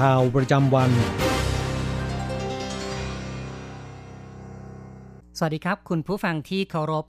[0.00, 0.90] ข่าวประจำวัน
[5.38, 7.04] สวัสดีครับ คุณผู้ฟังที่เคารพ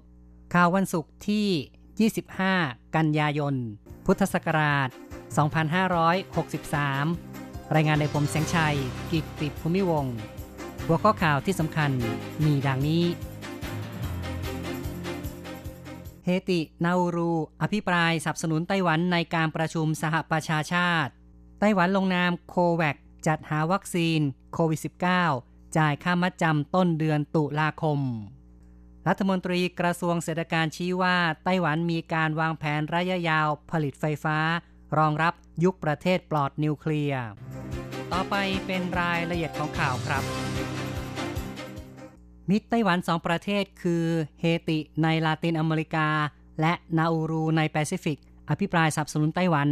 [0.54, 2.10] ข่าววันศุกร์ที่
[2.58, 3.56] 25 กันยายน
[4.06, 4.90] พุทธศักราช
[6.52, 8.78] 2563 รายงานในผมแสงชัย
[9.12, 10.06] กิตติภูมิวง
[10.86, 11.92] หัวข้อข่าวที่สำคัญ
[12.46, 13.04] มีดังนี้
[16.24, 21.14] เฮติ นาอูรู อภิปรายสนับสนุนไต้หวันในการประชุมสหประชาชาติ
[21.64, 24.20] ไต้หวันลงนามโคแวคจัดหาวัคซีน
[24.54, 24.80] โควิด
[25.28, 28.00] -19 จ่ายค่ามัดจำต้นเดือนตุลาคม
[29.08, 34.38] รัฐมนตรีกระทรวงเศรษฐการชี้ว่า ไต้หวันมีการวางแผนระยะยาวผลิตไฟฟ้า
[34.98, 37.26] รองรับยุคประเทศปลอดนิวเคลียร์
[38.14, 40.24] ต่อไปเป็นรายละเอียดของข่าวครับ
[42.50, 44.06] มิตรไต้หวันสองประเทศคือ
[44.40, 46.08] เฮติในลาตินอเมริกา
[46.62, 48.18] และนาอูรูในแปซิฟิก
[48.50, 49.70] อภิปรายสับสนุนไต้หวัน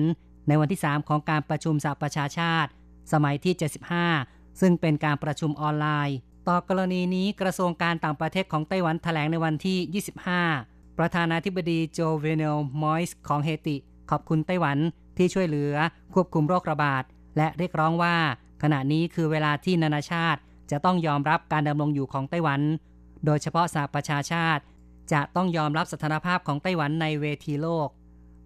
[0.49, 2.69] ในวันที่ 3 ของการประชุมสหประชาชาติ
[3.13, 3.53] สมัยที่
[4.07, 10.03] 75 ซึ่งเป็นการประชุมออนไลน์ ต่อกรณีนี้กระทรวงการต่างประเทศของไต้หวันแถลงในวันที่
[10.55, 13.77] 25 ประธานาธิบดีโจเวเนลมอยส์ของเฮติ
[14.09, 14.77] ขอบคุณไต้หวัน
[15.17, 15.73] ที่ช่วยเหลือ
[16.13, 17.03] ควบคุมโรคระบาด
[17.37, 18.15] และเรียกร้องว่า
[18.63, 20.39] ขณะนี้คือเวลาที่นานาชาติ
[20.71, 22.61] จะต้องยอมรับการดำรงอยู่ของไต้หวัน
[23.25, 24.63] โดยเฉพาะสหประชาชาติ
[25.13, 27.87] จะต้องยอมรับสถานภาพของไต้หวันในเวทีโลก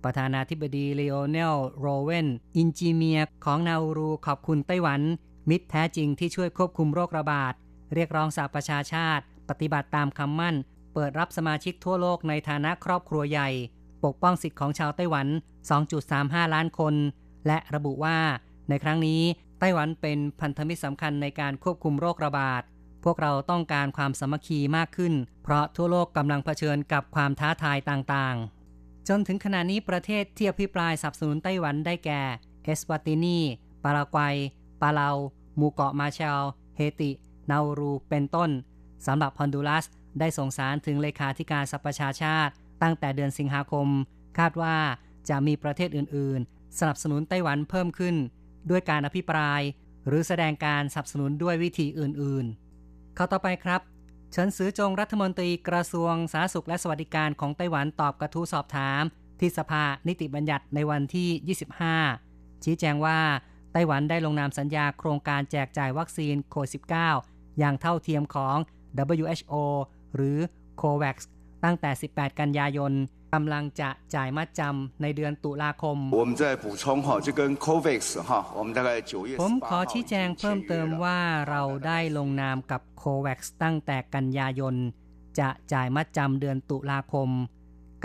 [0.04, 2.28] ประธานาธิบดีเลโอเนลโรเวน
[2.58, 5.02] อินจิเมียของนาอูรูขอบคุณไต้หวัน
[5.50, 7.54] มิตรแท้จริงที่ช่วยควบคุมโรคระบาด
[7.94, 10.56] เรียกร้องสหประชาชาติ ปฏิบัติตามคำมั่น
[10.94, 13.50] เปิดรับสมาชิกทั่วโลกในฐานะครอบครัวใหญ่
[14.04, 15.28] ปกป้องสิทธิของชาวไต้หวัน
[15.92, 16.96] 2.35 ล้านคน
[17.48, 18.18] และระบุว่า
[18.70, 19.22] ในครั้งนี้
[19.60, 22.62] ไต้หวันเป็นพันธมิตรสำคัญในการควบคุมโรคระบาด
[23.04, 28.63] พวกเราต้องการความสมัคคีมากขึ้น เพราะทั่วโลกกำลังเผชิญกับความท้าทายต่างๆ
[29.10, 32.22] จนถึงขณะนี้ประเทศที่อภิปรายสนับสนุนไต้หวันได้แก่
[32.64, 33.40] เอสวาตินี
[33.84, 34.36] ปารากวัย
[34.82, 35.10] ปาเลา
[35.58, 36.42] หมู่เกาะมาเชล
[36.76, 37.12] เฮติ
[37.50, 38.50] นาอูรู เป็นต้น
[39.06, 39.86] สำหรับฮอนดูรัส
[40.20, 43.88] ได้ส่งสารถึงเลขาธิการสหประชาชาติ ตั้งแต่เดือนสิงหาคม
[44.38, 44.78] คาดว่า
[45.30, 48.16] จะมีประเทศอื่น ๆ สนับสนุนไต้หวันเพิ่มขึ้น
[48.70, 49.62] ด้วยการอภิปราย
[50.08, 52.46] หรือแสดงการสนับสนุนด้วยวิธีอื่น
[52.82, 53.82] ๆ เข้าต่อไปครับ
[54.36, 59.04] เฉินซือจงรัฐมนตรีกระทรวงสาธารณสุขและสวัสดิการของไต้หวันตอบกระทู้สอบถาม
[59.40, 61.58] ที่สภานิติบัญญัติในวันที่
[62.16, 63.20] 25 ชี้แจงว่า
[63.74, 66.84] ไต้หวันได้ลงนามสัญญาโครงการแจกจ่ายวัคซีนโควิด
[67.16, 68.58] -19 อย่างเท่าเทียมของ
[69.24, 69.54] WHO
[70.16, 70.38] หรือ
[70.82, 71.16] COVAX
[71.64, 72.94] ตั้งแต่ 18 กันยายน
[73.34, 75.98] กำลังจะจ่ายมัดจำในเดือนตุลาคม
[79.42, 84.76] ผมขอชี้แจงเพิ่มเติมว่าเราได้ลงนามกับโควกซ์ตั้งแต่กันยายน
[85.40, 87.30] จะจ่ายมัดจำเดือนตุลาคม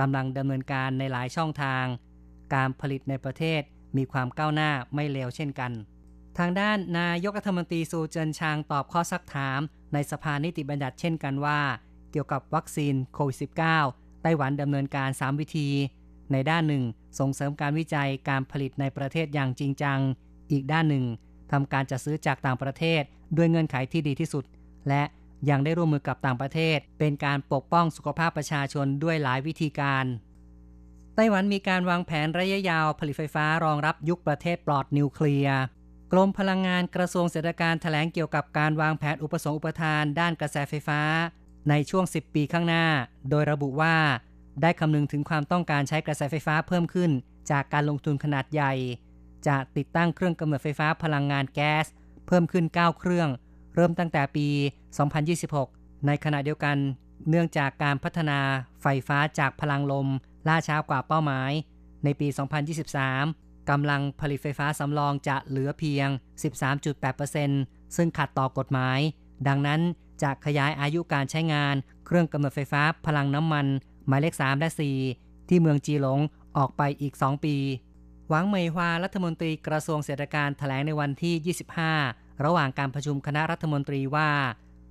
[0.00, 1.84] กำลังดำเนินการในหลายช่องทาง
[2.54, 3.62] การผลิตในประเทศ
[3.96, 5.72] มีความก้าวหน้าไม่เลวเช่นกัน
[6.38, 9.60] ทางด้านนายกรัฐมนตรีสูเจินชางตอบข้อซักถาม
[9.92, 11.60] ในสภานิติบัญญัติเช่นกันว่า
[12.10, 15.68] เกี่ยวกับวัคซีนโควิด -19 ไต้หวันดำเนินการ 3 วิธี
[16.32, 16.84] ในด้านหนึ่ง
[17.18, 19.98] ส่งเสริมการวิจัยการผลิตในประเทศอย่างจริงจัง
[20.50, 21.04] อีกด้านหนึ่ง
[21.52, 23.02] ทำการจัดซื้อจากต่างประเทศ
[23.36, 24.44] ด้วยเงื่อนไขที่ดีที่สุด
[24.88, 25.02] และ
[25.50, 30.04] ยังได้ร่วมมือกับต่างประเทศ เป็นการปกป้องสุขภาพประชาชนด้วยหลายวิธีการ
[31.14, 35.60] ไต้หวันมีการวางแผนระยะยาวผลิตไฟฟ้ารองรับยุคประเทศปลอดนิวเคลียร์
[36.12, 41.00] กรมพลังงานกระทรวงเศรษฐการแถลงเกี่ยวกับการวางแผนอุปสงค์อุปทาน ด้านกระแสไฟฟ้า
[41.68, 42.84] ในช่วง 10 ปีข้างหน้า
[43.30, 43.96] โดยระบุว่า
[44.62, 47.10] ได้คำนึงถึงความต้องการใช้กระแสไฟฟ้าเพิ่มขึ้น
[47.50, 48.72] จากการลงทุนขนาดใหญ่
[49.46, 51.86] จะติดตั้งเครื่องกำเนิดไฟฟ้าพลังงานแก๊ส
[52.26, 53.28] เพิ่มขึ้น 9 เครื่อง
[53.74, 54.46] เริ่มตั้งแต่ปี
[55.46, 56.76] 2026 ในขณะเดียวกัน
[57.28, 58.38] เนื่องจากการพัฒนา
[58.82, 60.08] ไฟฟ้าจากพลังลม
[60.48, 61.52] ล่าช้ากว่าเป้าหมาย
[62.04, 62.28] ในปี
[62.98, 66.08] 2023 กำลังผลิตไฟฟ้าสำรองจะเหลือเพียง
[66.82, 68.98] 13.8%ซึ่งขัดต่อกฎหมาย
[69.48, 69.80] ดังนั้น
[70.22, 71.74] จะขยายอายุการใช้งาน
[72.06, 73.66] เครื่องกำเนิดไฟฟ้าพลังน้ำมัน
[74.06, 74.70] หมายเลข 3 และ
[75.10, 76.20] 4 ที่เมืองจีหลง
[76.56, 77.56] ออกไปอีก 2 ปี
[78.28, 81.56] หวังเหมยฮวารัฐมนตรีกระทรวงเศรษฐการแถลงในวันที่
[81.94, 84.30] 25 ระหว่างการประชุมคณะรัฐมนตรีว่า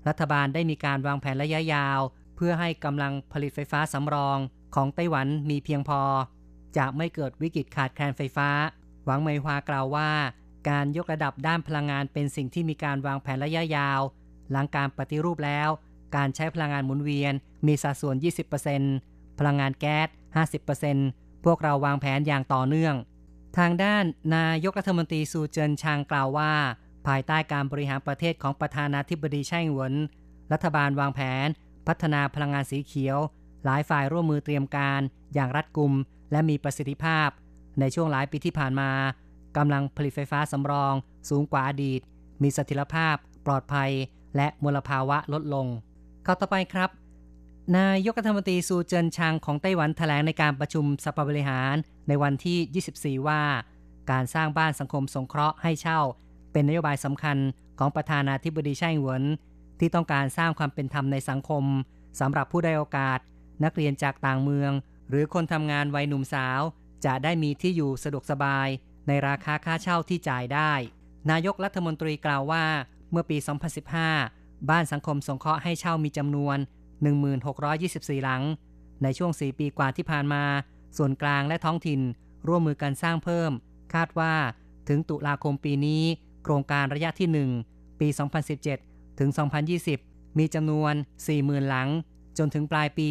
[0.07, 1.99] รัฐบาลได้มีการวางแผนระยะยาว
[2.35, 4.37] เพื่อให้กำลังผลิตไฟฟ้าสำรอง
[4.75, 6.01] ของไต้หวันมีเพียงพอ
[6.77, 8.49] จะไม่เกิดวิกฤตขาดแคลนไฟฟ้า
[9.05, 10.09] หวังเหมยฮวากล่าวว่า
[10.69, 14.01] การยกระดับด้านพลังงานเป็นสิ่งที่มีการวางแผนระยะยาว
[14.51, 15.69] หลังการปฏิรูปแล้ว
[16.15, 17.33] การใช้พลังงานหมุนเวียน
[17.67, 18.15] มีสัดส่วน
[18.77, 20.07] 20%พลังงานแก๊ส
[20.75, 22.95] 50%พวกเราวางแผนอย่างต่อเนื่อง
[23.57, 24.03] ทางด้าน
[24.35, 26.53] นายกรัฐมนตรีซูเจินชางกล่าวว่า
[27.07, 29.93] ภายใต้การบริหารประเทศของประธานาธิบดีไช่หวน
[30.51, 31.47] รัฐบาลวางแผน
[31.87, 33.17] พัฒนาพลังงานสีเขียว
[33.65, 35.01] หลายฝ่ายร่วมมือเตรียมการ
[35.33, 35.93] อย่างรัดกุม
[36.31, 37.29] และมีประสิทธิภาพ
[37.79, 38.91] ในช่วงหลายปีที่ผ่านมา
[39.57, 40.93] กำลังผลิตไฟฟ้าสำรอง
[41.29, 42.01] สูงกว่าอดีต
[42.41, 43.15] มีเสถียรภาพ
[43.45, 43.91] ปลอดภัย
[44.35, 45.67] และมลภาวะลดลง
[46.23, 46.89] เข้าต่อไปครับ
[47.77, 51.75] นายกรัฐมนตรีซูเจินชางของไต้หวันแถลงในการประชุมสภาบริหาร
[52.07, 53.41] ในวันที่ 24 ว่า
[54.11, 55.99] การสร้างบ้านสังคมสงเคราะห์ให้เช่า
[56.51, 57.37] เป็นนโยบายสำคัญ
[57.79, 59.23] ของประธานาธิบดีไช่หวน
[59.79, 61.63] ที่ต้องการสร้างความเป็นธรรมในสังคม
[62.19, 63.19] สำหรับผู้ได้โอกาส
[63.63, 64.71] นักเรียนจากต่างเมือง
[65.09, 66.61] หรือคนทำงานวัยหนุ่มสาว
[67.05, 68.67] จะได้มีที่อยู่สะดวกสบาย
[69.07, 70.71] ในราคาค่าเช่าที่จ่ายได้
[71.31, 72.65] นายกรัฐมนตรีกล่าวว่า
[73.11, 73.37] เมื่อปี
[74.03, 76.57] 2015 บ้านสังคมสงเคราะห์ให้เช่ามีจำนวน
[77.39, 78.41] 1624 หลัง
[79.03, 80.43] ในช่วง 4 ปีกว่าที่ผ่านมา
[80.97, 82.01] ส่วนกลางและท้องถิ่น
[82.47, 83.51] ร่วมมือกันสร้างเพิ่ม
[83.93, 84.33] คาดว่า
[84.87, 86.03] ถึงตุลาคมปีนี้
[86.43, 87.29] โครงการระยะที่
[87.65, 88.07] 1 ปี
[88.63, 89.29] 2017 ถึง
[89.83, 90.93] 2020 มีจำนวน
[91.31, 91.89] 40,000 หลัง
[92.37, 93.09] จนถึงปลายปี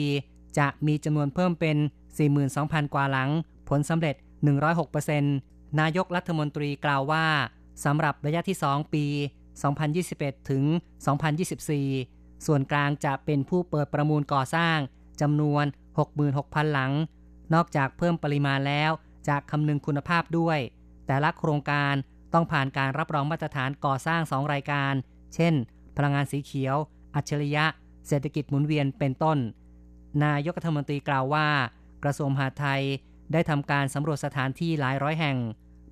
[0.58, 1.76] จะมีจำนวนเพิ่มเป็น
[2.34, 3.31] 42,000 กว่าหลัง
[3.69, 4.14] ผลสำเร็จ
[4.96, 7.26] 106%นายกรัฐมนตรีกล่าวว่า
[7.84, 9.04] สำหรับระยะที่ 2 ปี
[9.64, 10.64] 2021 ถึง
[11.35, 14.79] 2024 ส่วนกลางจะเป็นผู้เปิดประมูลก่อสร้าง
[15.20, 15.64] จำนวน
[16.19, 16.93] 66,000 หลัง
[17.55, 18.91] นอกจากเพิ่มปริมาณแล้ว
[19.29, 20.58] จะคำนึงคุณภาพด้วย
[21.06, 21.94] แต่ละโครงการ
[22.32, 24.93] ต้องผ่านการรับรองมาตรฐานก่อสร้าง 2 รายการ
[25.35, 25.55] เช่น
[25.97, 26.76] พลังงานสีเขียว
[27.14, 27.64] อัจฉริยะ
[28.09, 29.38] เศรษฐกิจหมุนเวียนเป็นต้น
[30.25, 31.49] นายกรัฐมนตรีกล่าวว่า
[32.05, 32.82] กระทรวงมหาดไทย
[33.32, 35.38] ได้ทำการสำรวจสถานที่หลายร้อยแห่ง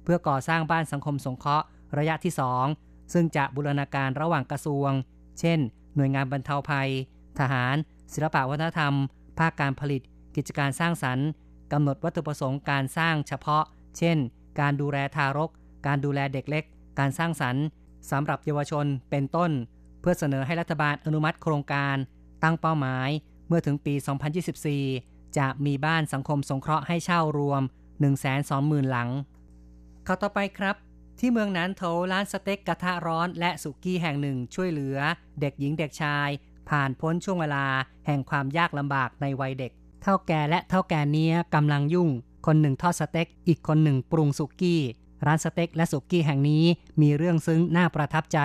[0.02, 1.66] เพื่อก่อสร้างบ้านสังคมสงเคราะห์
[1.98, 2.32] ระยะที่
[2.66, 4.90] 2 ซึ่งจะบูรณาการระหว่างกระทรวง
[5.40, 5.58] เช่น
[5.96, 6.90] หน่วยงานบรรเทาภัย
[7.38, 7.76] ทหาร
[8.12, 8.94] ศิลปวัฒนธรรม
[9.38, 10.02] ภาคการผลิต
[10.36, 11.26] กิจการสร้างสรรค์
[11.72, 13.64] กำหนดวัตถุประสงค์การสร้างเฉพาะ
[13.98, 14.16] เช่น
[14.60, 15.50] การดูแลทารก
[15.86, 16.64] การดูแลเด็กเล็ก
[16.98, 17.64] การสร้างสรรค์
[18.10, 19.50] สำหรับเยาวชนเป็นต้น
[20.00, 21.96] เพื่อเสนอให้รัฐบาลอนุมัติโครงการ
[22.42, 23.08] ตั้งเป้าหมาย
[23.48, 23.94] เมื่อถึงปี
[24.66, 27.62] 2024 จะมีบ้านสังคมสงเคราะห์ให้เช่ารวม
[28.26, 29.08] 120,000 หลัง
[30.04, 30.76] เข้าต่อไปครับ
[31.18, 31.82] ที่เมืองนั้นโถ
[32.12, 34.98] ร้านสเต็กกระทะร้อนและสุกี้แห่งหนึ่งช่วยเหลือ
[35.40, 36.28] เด็กหญิงเด็กชาย
[36.68, 37.66] ผ่านพ้นช่วงเวลา
[38.06, 39.72] แห่งความยากลำบากในวัยเด็ก
[40.02, 42.08] เท่าแก่และเท่าแก่เนี้ยกำลังยุ่ง
[42.46, 44.80] คนหนึ่งทอดสเต็ก อีกคนหนึ่งปรุงสุกี้
[45.26, 46.64] ร้านสเต็กและสุกี้แห่งนี้
[47.00, 48.38] มีเรื่องซึ้งน่าประทับใจ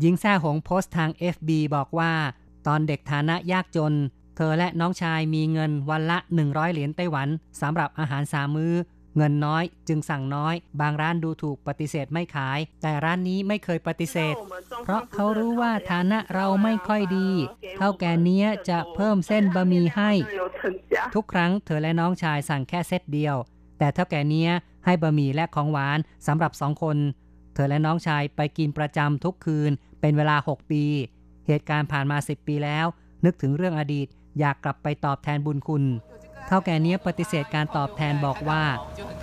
[0.00, 2.12] หญิงแซ่หงโพสต์ทาง FB บอกว่า
[2.66, 3.94] ตอนเด็กฐานะยากจน
[4.36, 7.28] เธอและน้องชายมีเงินวันละ 100 เหรียญไต้หวัน
[7.60, 8.74] สำหรับอาหารสามมือ้อ
[9.16, 14.34] เงินน้อยจึงสั่งน้อย บางร้านดูถูกปฏิเสธไม่ขาย แต่ร้านนี้ไม่เคยปฏิเสธ
[14.84, 17.28] เพราะเขารู้ว่าฐานะเราไม่ค่อยดี
[17.76, 20.10] เท่าแก่เนี้ยจะเพิ่มเส้นบะหมี่ให้
[21.14, 23.36] ทุกครั้งเธอและน้องชายสั่งแค่เซตเดียว
[23.78, 24.50] แต่เท่าแก่เนี้ย
[24.84, 26.96] ให้บะหมี่และของหวานสำหรับสองคน
[27.54, 30.84] เธอและน้องชายไปกินประจำทุกคืน เป็นเวลา 6 ปี
[31.46, 32.86] เหตุการณ์ผ่านมา 10 ปีแล้ว
[33.24, 34.06] นึกถึงเรื่องอดีต
[34.38, 35.84] อยากกลับไปตอบแทนบุญคุณ
[36.46, 38.64] เท่าแก่เนี้ยปฏิเสธการตอบแทนบอกว่า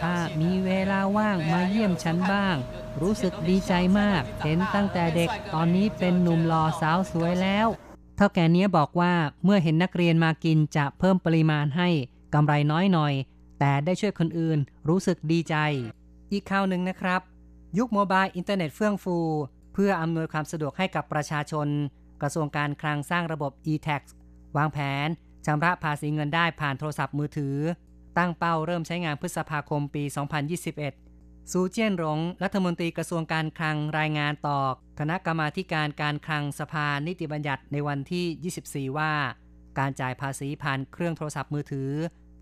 [0.02, 2.56] ถ้ามีเวลาว่างมาเยี่ยมฉันบ้าง
[3.02, 7.68] รู้สึกดีใจมาก เห็นตั้งแต่เด็กตอนนี้เป็นหนุ่มหล่อสาวสวยแล้ว
[8.18, 9.14] เท่าแก่เนี้ยบอกว่า
[9.44, 11.90] เมื่อเห็นนักเรียนมากินจะเพิ่มปริมาณให้
[12.34, 13.14] กำไรน้อยหน่อย
[13.60, 14.60] แต่ได้ช่วยคนอื่น
[14.90, 15.56] รู้สึกดีใจ
[16.32, 17.22] อีกข่าวหนึ่งนะครับ
[17.78, 19.18] ยุคโมบายอินเทอร์เน็ตเฟื่องฟู
[19.74, 21.68] เพื่ออำนวยความสะดวกให้กับประชาชน
[22.22, 24.02] กระทรวงการคลังสร้างระบบ e-tax
[24.58, 25.08] วางแผน
[25.46, 27.56] ชำระภาษีเงินได้ผ่านโทรศัพท์มือถือ
[28.18, 30.04] ตั้งเป้าเริ่มใช้งานพฤษภาคมปี
[30.78, 34.60] 2021 ซูเจียนหลงรัฐมนตรีกระทรวงการคลังรายงานต่อ
[35.00, 39.14] คณะกรรมาการการคลังสภานิติบัญญัติในวันที่ 24 ว่า
[39.80, 41.92] การจ่ายภาษีผ่านเครื่องโทรศัพท์มือถือ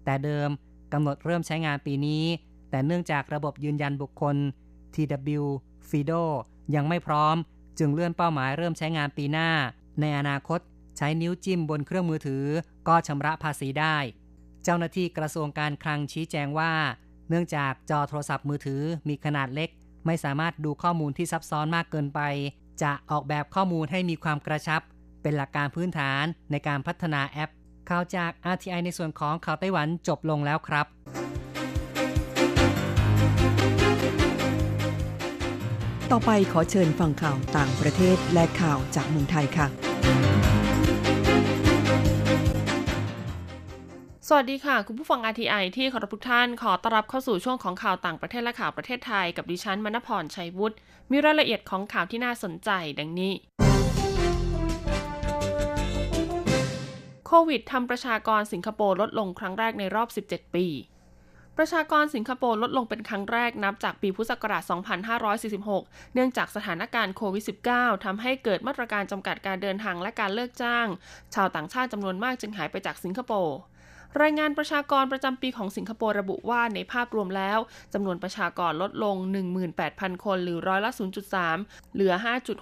[0.06, 0.50] แต่เดิม
[0.94, 2.24] กำหนดเริ่มใช้งานปีนี้
[2.70, 4.36] แต่เนื่องจากระบบยืนยันบุคคล
[4.94, 5.44] TW
[5.90, 6.24] FIDO
[6.76, 7.36] ยังไม่พร้อม
[7.80, 9.50] จึงเลื่อนเป้าหมายเริ่มใช้งานปีหน้า
[10.02, 10.60] ในอนาคต
[11.02, 12.46] ใช้นิ้วจิ้มบนเครื่องมือถือ
[12.88, 13.98] ก็ชำระภาษีได้
[14.64, 16.74] เจ้าหน้าที่กระทรวงการคลังชี้แจงว่า
[17.30, 19.70] เนื่องจากจอโทรศัพท์มือถือมีขนาดเล็ก
[20.06, 22.20] ไม่สามารถดูข้อมูลที่ซับซ้อนมากเกินไป
[22.82, 24.82] จะออกแบบข้อมูลให้มีความกระชับ
[25.22, 27.52] เป็นหลักการพื้นฐานในการพัฒนาแอป
[27.90, 30.86] ข่าวจาก RTI ในส่วนของข่าวไต้หวันจบลงแล้วครับ
[36.12, 40.39] ต่อไปขอเชิญฟังข่าวต่างประเทศและข่าวจากเมืองไทยค่ะ
[44.32, 50.76] สวัสดีค่ะ คุณผู้ฟัง RTI ที่ขอรับทุกท่านขอต้อนรับเข้าสู่ช่วงของข่าวต่างประเทศและข่าวประเทศไทยกับดิฉันมณพรชัยวุฒิ
[51.12, 52.70] มีรายละเอียดของข่าวที่น่าสนใจ
[53.00, 53.34] ดังนี้
[57.28, 60.66] โควิดทำประชากรสิงคโปร์ลดลงครั้งแรกในรอบ 17 ปี
[61.58, 64.64] ประชากรสิงคโปร์ลดลงเป็นครั้งแรกนับจากปีพุทธศักราช
[65.40, 67.44] 2546 เนื่องจากสถานการณ์โควิด
[67.74, 70.88] -19 ทำให้เกิดมาตรการจำกัดการเดินทางและการเลิกจ้าง
[71.36, 73.58] ชาวต่างชาติจำนวนมากจึงหายไปจากสิงคโปร์
[74.22, 77.60] รายงานประชากรประจำปีของสิงคโปร์ระบุว่าในภาพรวมแล้ว
[77.94, 79.16] จำนวนประชากรลดลง
[79.66, 80.92] 18,000 คนหรือร้อยละ
[81.42, 82.14] 0.3 เหลือ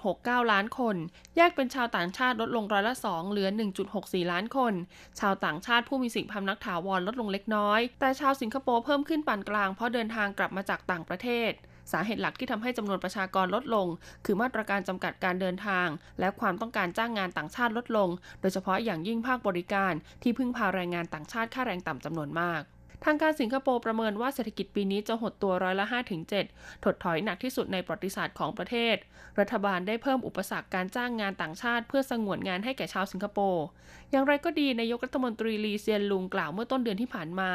[0.02, 0.96] 5.69 ล้านคน
[1.36, 3.48] แยกเป็นชาวต่างชาติลดลงร้อยละ 2 เหลือ
[3.90, 4.74] 1.64 ล้านคน
[5.20, 11.52] ชาวต่างชาติผู้มีสิ่งพำนักถาวรลดลงเล็กน้อย แต่ชาวสิงคโปร์เพิ่มขึ้นปานกลางเพราะเดินทางกลับมาจากต่างประเทศ
[11.92, 13.86] สาเหตุหลักที่ทำให้จำนวนประชากรลดลง
[14.24, 15.88] คือมาตรการจำกัดการเดินทาง
[16.20, 18.08] และความต้องการจ้างงานต่างชาติลดลง
[18.40, 19.92] โดยเฉพาะอย่างยิ่งภาคบริการ
[20.22, 22.62] ที่พึ่งพาแรงงานต่างชาติค่าแรงต่ำจำนวนมาก
[23.04, 25.86] ทางการสิงคโปร์ประเมินว่าเศรษฐกิจปีนี้จะหดตัวร้อยละ
[26.34, 28.96] 5-7 ถดถอยหนักที่สุดในประวัติศาสตร์ของประเทศ
[29.40, 33.64] รัฐบาลได้เพิ่มอุปสรรคการจ้างงานต่างชาติ เพื่อสงวนงานให้แก่ชาวสิงคโปร์
[34.10, 37.50] อย่างไรก็ดีนายกรัฐมนตรีลีเซียนลุงกล่าวเมื่อต้นเดือนที่ผ่านมา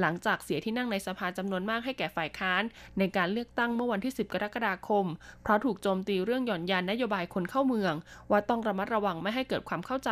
[0.00, 2.62] หลังจากเสียที่นั่งในสภาจำนวนมากให้แก่ฝ่ายค้าน
[2.98, 5.06] ในการเลือกตั้งเมื่อวันที่ 10 กรกฎาคม
[5.42, 7.94] เพราะถูกโจมตีเรื่องหย่อนยานนโยบายคนเข้าเมือง
[8.30, 10.10] ว่าต้องระมัดระวังไม่ให้เกิดความเข้าใจ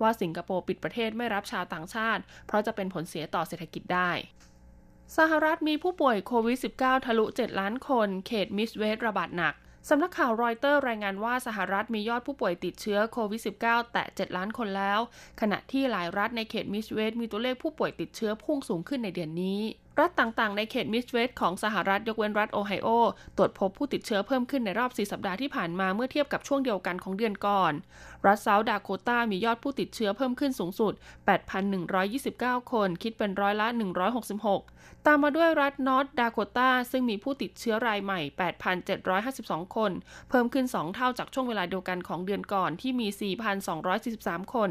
[0.00, 4.10] ว่าสิงคโปร์ปิดประเทศไม่รับชาวต่างชาติ เพราะจะเป็นผลเสียต่อเศรษฐกิจได้
[5.16, 9.54] สหรัฐมีผู้ป่วยโควิด -19 ทะลุ 7 ล้านคน เขตมิดเวสต์ระบาดหนัก
[9.88, 15.00] สำนักข่าวรอยเตอร์รายงานว่าสหรัฐมียอดผู้ป่วยติดเชื้อโควิด -19 แตะ 7 ล้านคนแล้ว
[15.40, 19.60] ขณะที่หลายรัฐในเขตมิดเวสต์มีตัวเลขผู้ป่วยติดเชื้อพุ่งสูงขึ้นในเดือนนี้
[20.00, 22.88] รัฐต่างๆ ในเขตมิดเวสต์ของสหรัฐยกเว้นรัฐโอไฮโอ
[23.36, 27.72] ตรวจพบผู้ติดเชื้อเพิ่มขึ้นในรอบ 4 สัปดาห์ที่ผ่านมาเมื่อเทียบกับช่วงเดียวกันของเดือนก่อน
[28.26, 30.92] รัฐเซาท์ดาโคตามียอดผู้ติดเชื้อเพิ่มขึ้นสูงสุด
[31.82, 33.66] 8,129 คน คิดเป็นร้อยละ
[34.36, 38.20] 166 ตามมาด้วยรัฐนอร์ทดาโคตาซึ่งมีผู้ติดเชื้อรายใหม่
[38.98, 39.92] 8,752 คน
[40.28, 43.08] เพิ่มขึ้น 2 เท่าจากช่วงเวลาเดียวกันของเดือนก่อนที่มี
[43.80, 44.70] 4,243 คน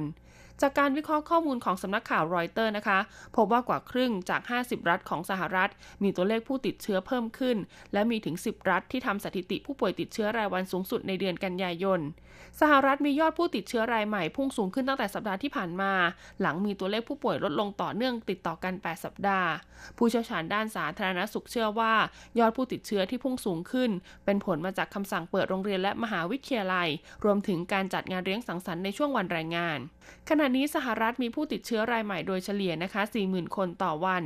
[0.62, 3.00] จากการวิเคราะห์ข้อมูลของสำนักข่าวรอยเตอร์นะคะ
[3.36, 5.70] พบว่ากว่าครึ่งจาก 50 รัฐของสหรัฐ
[6.04, 7.58] มีตัวเลขผู้ติดเชื้อเพิ่มขึ้น
[7.94, 12.02] และมีถึง 10 รัฐที่ทำสถิติผู้ป่วยติดเชื้อรายวันสูงสุดในเดือนกันยายน
[12.62, 15.94] สหรัฐมียอดผู้ติดเชื้อรายใหม่พุ่งสูงขึ้นตั้งแต่สัปดาห์ที่ผ่านมา
[16.42, 19.50] หลังมีตัวเลขผู้ป่วยลดลงต่อเนื่องติดต่อกัน 8 สัปดาห์
[19.98, 21.94] ผู้เชี่ยวชาญด้านสาธารณสุขเชื่อว่า
[22.40, 23.92] ยอดผู้ติดเชื้อที่พุ่งสูงขึ้น
[24.26, 26.90] เป็นผลมาจากคำสั่งเปิดโรงเรียนและมหาวิทยาลัย
[27.24, 29.80] รวมถึงการจัดงานเลี้ยงสังสรรค์ในช่วงวันแรงงาน
[30.30, 34.24] ขณะนี้สหรัฐมีผู้ติดเชื้อรายใหม่โดยเฉลี่ยนะคะ 40,000 คนต่อวัน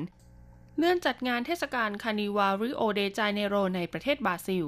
[0.78, 4.66] เลื่อนจัดงานเทศกาลคานิวาริโอเดจาเนโรในประเทศบราซิล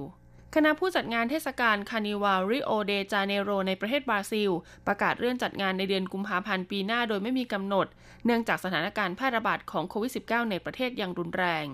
[0.56, 4.50] คณะผู้จัดงานเทศกาลคาร์นิวัลริโอเดจาเนโรในประเทศบราซิล
[4.88, 7.88] ประกาศเลื่อนจัดงานในเดือนกุมภาพันธ์ปีหน้าโดยไม่มีกำหนด
[8.26, 11.66] เนื่องจากสถานการณ์แพร่ระบาดของโควิด -19 ในประเทศยังรุนแรง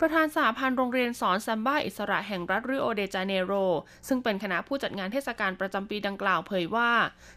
[0.00, 3.52] ประธานสมาพันธ์โรงเรียนสอนซัมบ้าอิสระแห่งรัฐริโอเดจาเนโร
[4.08, 6.90] ซึ่งเป็นคณะผู้จัดงานเทศกาลประจำปีดังกล่าวเผยว่า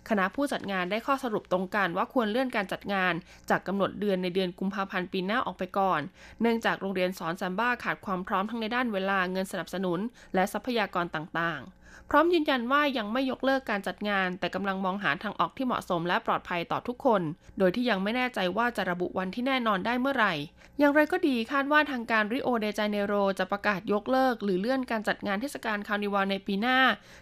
[0.09, 3.13] คณะผู้จัดงานได้ข้อสรุปตรงกันว่าควรเลื่อนการจัดงาน
[3.49, 6.01] จากกำหนดเดิมในเดือนกุมภาพันธ์ปีหน้าออกไปก่อน
[6.41, 9.99] เนื่องจากโรงเรียนสอนซัมบ้าขาดความพร้อมทั้งในด้านเวลาเงินสนับสนุน
[10.33, 11.78] และทรัพยากรต่างๆ
[12.09, 17.21] พร้อมยืนยันว่ายังไม่ยกเลิกการจัดงาน แต่กำลังมองหาทางออกที่เหมาะสมและปลอดภัยต่อทุกคน
[17.59, 20.33] โดยที่ยังไม่แน่ใจว่าจะระบุวันที่แน่นอนได้เมื่อไหร่
[20.79, 26.79] อย่างไรก็ดีคาดว่าทางการริโอเดจาเนโรจะประกาศยกเลิก หรือเลื่อนการจัดงานเทศกาลคาร์นิวัลในปีหน้า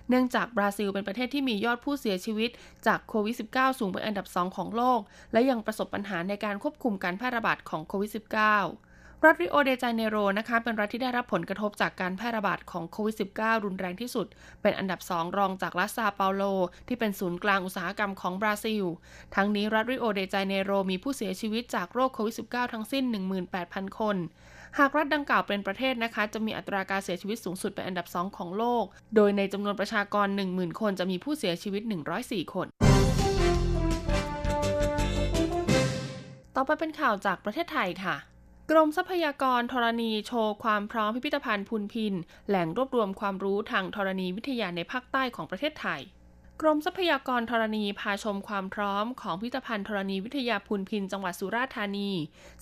[0.09, 2.49] เนื่องจากบราซิลเป็นประเทศที่มียอดผู้เสียชีวิต
[2.87, 4.99] จากโควิด -19 สูงเป็นอันดับ 2 ของโลก
[5.31, 8.86] และยังประสบปัญหาในการควบคุมการแพร่ระบาดของโควิด -19
[9.25, 14.27] รัฐริโอเดจาเนโรนะคะเป็นรัฐที่ได้รับผลกระทบจากการแพร่ระบาดของโควิด -19 รุนแรงที่สุด
[14.61, 16.43] เป็นอันดับ 2 รองจากรัฐซาเปาโล
[16.87, 18.83] ที่เป็นศูนย์กลางอุตสาหกรรมของบราซิล
[19.35, 23.03] ทั้งนี้รัฐริโอเดจาเนโรมีผู้เสียชีวิตจากโรคโควิด -19 ทั้งสิ้น
[23.51, 24.15] 18,000 คน
[24.77, 28.83] หากรัฐดังกล่าวเป็นประเทศนะคะ จะมีอัตราการเสียชีวิตสูงสุดเป็นอันดับ 2 ของโลก
[29.15, 31.81] โดยในจำนวนประชากร 10,000 คนจะมีผู้เสียชีวิต
[32.17, 32.67] 104 คน
[36.55, 38.17] ต่อไปเป็นข่าวจากประเทศไทยค่ะ
[38.71, 42.13] กรมทรัพยากรธรณีโชว์ความพร้อมพิพิธภัณฑ์พุนพิน
[42.47, 46.01] แหล่งรวบรวมความรู้ทางธรณีวิทยาในภาคใต้ของประเทศไทย
[46.61, 52.11] กรมทรัพยากรธรณีพาชมความพร้อมของพิพิธภัณฑ์ธรณีวิทยาพูนพินจังหวัดสุราษฎร์ธานี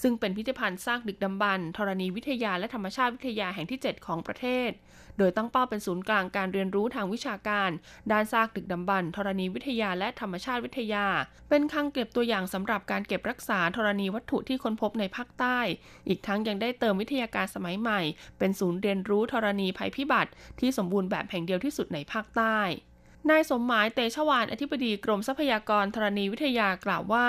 [0.02, 4.70] ซึ่งเป็นพิพิธภัณฑ์ซากดึกดำบรรธรณีวิทยาและธรรมชาติวิทยาแห่งที่ 7 ของประเทศ
[5.18, 7.72] โดยตั้งเป้าเป็นศูนย์กลางการเรียนรู้ทางวิชาการ
[8.12, 11.06] ด้านซากดึกดำบรรธรณีวิทยาและธรรมชาติวิทยา
[11.50, 15.60] เป็นคลังเก็บตัวอย่างสำหรับการเก็บรักษาธรณีวัตถุที่ค้นพบในภาคใต้
[16.08, 18.02] อีกทั้งยังได้เติมวิทยาการสมัยใหม่
[18.40, 22.60] เป็นศูนย์เรียนรู้ธรณีภัยพิบัติ ที่สมบูรณ์แบบแห่งเดียวที่สุดในภาคใต้
[23.32, 27.28] นายสมหมายเตชวานอธิบดีกรมทรัพยากรธรณีวิทยากล่าวว่า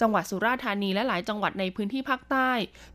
[0.00, 2.50] จังหวัดสุราษฎร์ธานีและหลายจังหวัดในพื้นที่ภาคใต้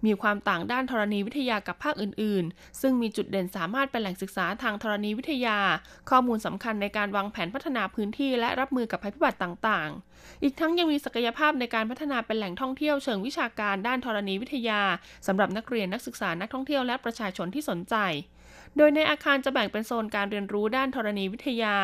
[0.05, 5.59] มีความต่างด้านธรณีวิทยากับภาคอื่น ๆ ซึ่งมีจุดเด่นสามารถเป็นแหล่งศึกษาทางธรณีวิทยา
[6.09, 14.81] ข้อมูลสำคัญในการวางแผนพัฒนาพื้นที่และรับมือกับภัยพิบัติต่าง ๆ อีกทั้งยังมีศักยภาพในการพัฒนาเป็นแหล่งท่องเที่ยวเชิงวิชาการด้านธรณีวิทยา
[15.27, 17.95] สำหรับนักเรียนนักศึกษานักท่องเที่ยวและประชาชนที่สนใจ
[18.77, 21.75] โดยในอาคารจะแบ่งเป็นโซนการเรียนรู้ด้านธรณีวิทยา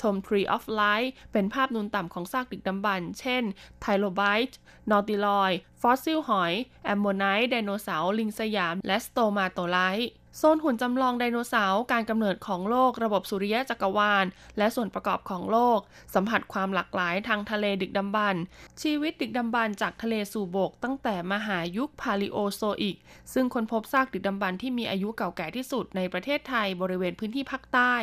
[0.00, 3.42] ชม Tree of Life เป็นภาพนูนต่ำของซากดึกดำบรรเช่น
[3.80, 4.58] ไทรโลไบต์
[4.90, 6.52] นอติลอยด์ ฟอสซิลหอย
[6.84, 14.26] แอมโมไนต์ไดโนเสาร์ลิงสยาม และสโตรมาโตไลต์ โซนหุ่นจำลองไดโนเสาร์การกำเนิดของโลกระบบสุริยะจักรวาล
[14.58, 15.78] และส่วนประกอบของโลก
[16.14, 18.36] สัมผัสความหลากหลายทางทะเลดึกดำบรรพ์
[18.82, 22.96] ชีวิตดึกดำบรรพ์จากทะเลสู่บก ตั้งแต่มหายุคพาลีโอโซอิก
[23.32, 27.94] ซึ่งค้นพบซากดึกดำบรรพ์ที่มีอายุเก่าแก่ที่สุดในประเทศไทยบริเวณพื้นที่ภาคใต้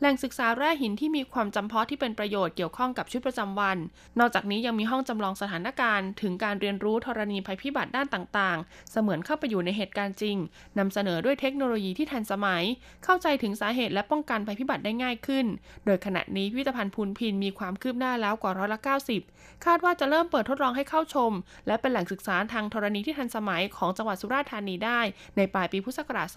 [0.00, 3.76] แหล่งศึกษาแร่หินที่มีความจำเพาะที่เป็นประโยชน์เกี่ยวข้องกับชีวิตประจำวัน
[4.18, 10.36] นอกจากนี้ยังมีห้องจำลองสถานการณ์ ถึงการเรียนรู้ธรณีภัยพิบัติด้านต่าง ๆ เสมือนเข้าไปอยู่ในเหตุการณ์จริง
[10.78, 12.64] นำเสนอด้วยเทคโนโลยีที่ทันสมัยัย
[13.04, 15.46] เข้าใจถึงสาเหตุและป้องกันภัยพิบัติได้ง่ายขึ้น
[15.86, 18.80] โดยขณะนี้พิพิธภัณฑ์พูนพินมีความคืบหน้าแล้วกว่าร้อยละ
[19.20, 21.32] 90 คาดว่าจะเริ่มเปิดทดลองให้เข้าชม
[21.66, 25.00] และเป็นแหล่งศึกษาทางธรณีที่ทันสมัยของจังหวัดสุราษฎร์ธานีได้
[25.36, 26.34] ในปลายปีพุทธศักราช 2563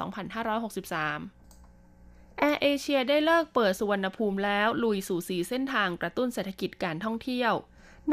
[2.38, 7.54] แอร์เอเชียได้เลิกเปิดสุวรรณภูมิแล้วลุยสู่สีเส้นทางกระตุ้นเศรษฐกิจการท่องเที่ยว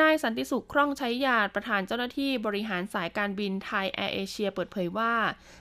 [0.00, 5.12] นายสันติสุขคล่องใช้ยาประธานเจ้าหน้าที่บริหารสายการบินไทยแอร์เอเชียเปิดเผยว่า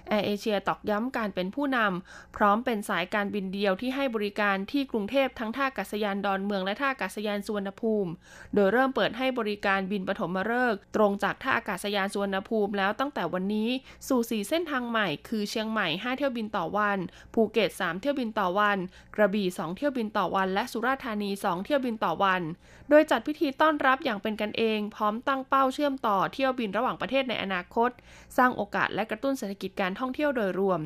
[0.07, 8.11] แอร์เอเชียตอกย้ำการเป็นผู้นำ พร้อมเป็นสายการบินเดียวที่ให้บริการที่กรุงเทพทั้งท่าอากาศยานดอนเมืองและท่าอากาศยานสุวรรณภูมิ
[8.53, 13.69] โดยเริ่มเปิดให้บริการบินปฐมฤกษ์ตรงจากท่าอากาศยานสุวรรณภูมิแล้วตั้งแต่วันนี้
[14.07, 16.97] สู่4เส้นทางใหม่ คือเชียงใหม่ 5 เที่ยวบินต่อวัน
[17.33, 18.77] ภูเก็ต 3 เที่ยวบินต่อวัน
[19.15, 22.43] กระบี่ 2 เที่ยวบินต่อวัน และสุราษฎร์ธานี 2 เที่ยวบินต่อวัน
[22.89, 27.89] โดยจัดพิธีต้อนรับอย่างเป็นกันเอง พร้อมตั้งเป้าเชื่อมต่อเที่ยวบินระหว่างประเทศในอนาคต
[28.37, 30.79] สร้างโอกาสและกระตุ้นเศรษฐกิจการท่องเที่ยวโดยรวม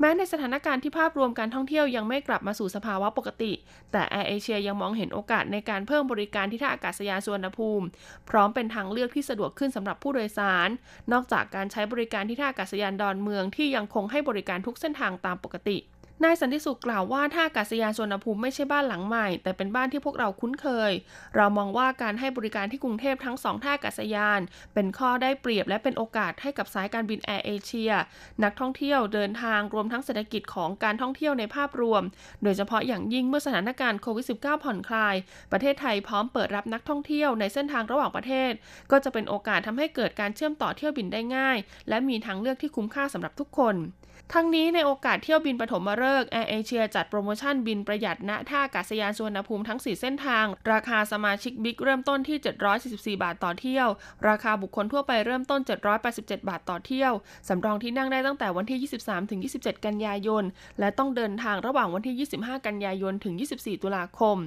[0.00, 3.52] แม้ในสถานการณ์ที่ภาพรวมการท่องเที่ยวยังไม่กลับมาสู่สภาวะปกติ
[3.92, 7.86] แต่แอร์เอเชียยังมองเห็นโอกาสในการเพิ่มบริการที่ท่าอากาศยานสุวรรณภูมิ
[8.30, 10.68] พร้อมเป็นทางเลือกที่สะดวกขึ้นสำหรับผู้โดยสาร
[11.12, 15.76] นอกจากการใช้บริการที่ท่าอากาศยานดอนเมืองที่ยังคงให้บริการทุกเส้นทางตามปกติ
[16.24, 20.92] นายสันติสุขกล่าวว่าท่าอากาศยานสุวรรณภูมิไม่ใช่บ้านหลังใหม่ แต่เป็นบ้านที่พวกเราคุ้นเคย
[21.36, 24.40] เรามองว่าการให้บริการที่กรุงเทพทั้งสองท่าอากาศยาน
[24.74, 27.92] เป็นข้อได้เปรียบและเป็นโอกาสให้กับสายการบินแอร์เอเชีย
[28.44, 32.02] นักท่องเที่ยวเดินทางรวมทั้งเศรษฐกิจของการท่องเที่ยวในภาพรวม
[32.42, 35.14] โดยเฉพาะอย่างยิ่งเมื่อสถานการณ์โควิด -19 ผ่อนคลาย
[35.52, 38.52] ประเทศไทยพร้อมเปิดรับนักท่องเที่ยวในเส้นทางระหว่างประเทศ
[38.90, 43.76] ก็จะเป็นโอกาสทำให้เกิดการเชื่อมต่อเที่ยวบินได้ง่าย และมีทางเลือกที่คุ้มค่าสำหรับทุกคน
[44.34, 52.38] ทั้งนี้ในโอกาสเที่ยวบินปฐมฤกษ์แอร์เอเชียจัดโปรโมชั่นบินประหยัดณท่าอากาศยานสุวรรณภูมิทั้ง 4 เส้นทาง ราคาสมาชิกบิ๊กเริ่มต้นที่
[52.80, 53.88] 744 บาทต่อเที่ยว
[54.28, 55.60] ราคาบุคคลทั่วไปเริ่มต้น
[56.04, 57.12] 787 บาทต่อเที่ยว
[57.48, 60.44] สำรองที่นั่งได้ตั้งแต่วันที่ 23 ถึง 27 กันยายน
[60.78, 64.38] และต้องเดินทางระหว่างวันที่ 25 กันยายน ถึง 24 ตุลาคม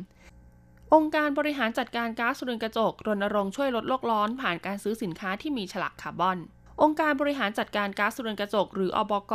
[0.94, 6.38] องค์การบริหารจัดการก๊าซเรือนกระจกรณรงค์ช่วยลดโลกร้อนผ่านการซื้อสินค้าที่มีฉลากคาร์บอน
[6.84, 9.34] องค์การบริหารจัดการก๊าซเรือนกระจก หรืออบก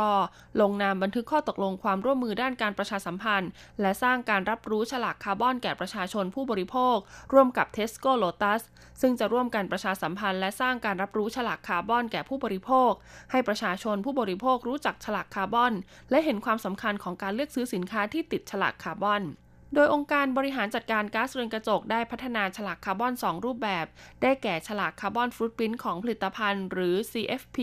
[0.61, 3.49] ลงนามบันทึกข้อตกลงความร่วมมือด้านการประชาสัมพันธ์
[3.81, 6.95] และสร้างการรับรู้ฉลากคาร์บอนแก่ประชาชนผู้บริโภค
[7.33, 8.61] ร่วมกับเทสโก้โลตัส
[9.01, 12.91] ซึ่งจะร่วมกันประชาสัมพันธ์ และสร้างการรับรู้ฉลากคาร์บอนแก่ผู้บริโภค
[13.31, 15.73] ให้ประชาชนผู้บริโภครู้จักฉลากคาร์บอน
[16.11, 19.23] และเห็นความสำคัญของการเลือกซื้อสินค้าที่ติดฉลากคาร์บอน
[19.73, 23.85] โดยองค์การบริหารจัดการก๊าซเรือนกระจกได้พัฒนาฉลากคาร์บอน 2 รูปแบบ
[24.21, 27.57] ได้แก่ฉลากคาร์บอน footprint ของผลิตภัณฑ์ หรือ CFP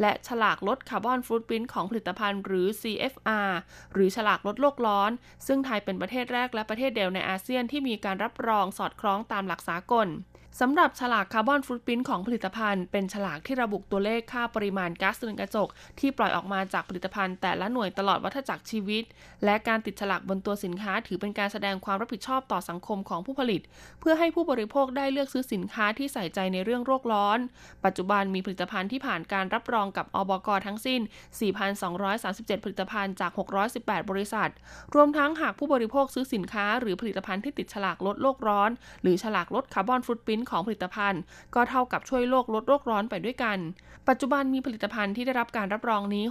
[0.00, 3.50] และฉลากลดคาร์บอน footprint ของผลิตภัณฑ์ หรือ CFR
[3.92, 5.10] หรือฉลากลดโลกร้อน
[5.46, 10.08] ซึ่งไทยเป็นประเทศแรกและประเทศเดียวในอาเซียนที่มีการรับรองสอดคล้องตามหลักสากล
[10.60, 15.68] สำหรับฉลากคาร์บอนฟุตพิ้นของผลิตภัณฑ์ เป็นฉลากที่ระบุตัวเลขค่าปริมาณก๊าซเรือนกระจก
[16.00, 19.04] ที่ปล่อยออกมาจากผลิตภัณฑ์แต่ละหน่วยตลอดวัฏจักรชีวิต
[19.44, 23.60] และการติดฉลากบนตัวสินค้า ถือเป็นการแสดงความรับผิดชอบต่อสังคมของผู้ผลิต
[24.00, 27.38] เพื่อให้ผู้บริโภคได้เลือกซื้อสินค้าที่ใส่ใจในเรื่องโรคร้อน
[27.84, 31.00] ปัจจุบันมีผลิตภัณฑ์ที่ผ่านการรับรองกับอบกทั้งสิ้น
[31.82, 33.30] 4,237 ผลิตภัณฑ์จาก
[33.70, 34.50] 618 บริษัท
[34.94, 38.70] รวมทั้งหากผู้บริโภคซื้อสินค้า หรือผลิตภัณฑ์ที่ติดฉลากลดโลกร้อน
[39.02, 41.22] หรือฉลากลดคาร์บอนฟุตพิ้นของผลิตภัณฑ์
[41.54, 43.58] ก็เท่ากับช่วยโลกลดโลกร้อนไปด้วยกัน
[44.08, 46.24] ปัจจุบันมีผลิตภัณฑ์ที่ได้รับการรับรองนี้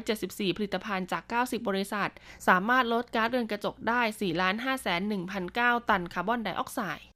[0.00, 2.10] 674 ผลิตภัณฑ์จาก 90 บริษัท
[2.48, 4.32] สามารถลดก๊าซเรือนกระจกได้ 4 5 1
[4.66, 7.06] 0 0 0 ตันคาร์บอนไดออกไซด์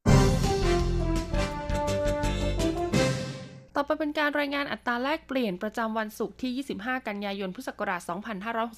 [3.76, 8.00] ต่อไปเป็นการรายงานอัตราแลกเปลี่ยนประจำวันศุกร์ที่ 25 กันยายน พุทธศักราช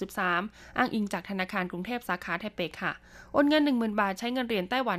[0.00, 2.92] 2563 อ้างอิงจากธนาคารกรุงเทพสาขาไทเปค่ะ
[3.33, 4.98] โอนเงิน 10,000 บาท ใช้เงินเหรียญไต้หวัน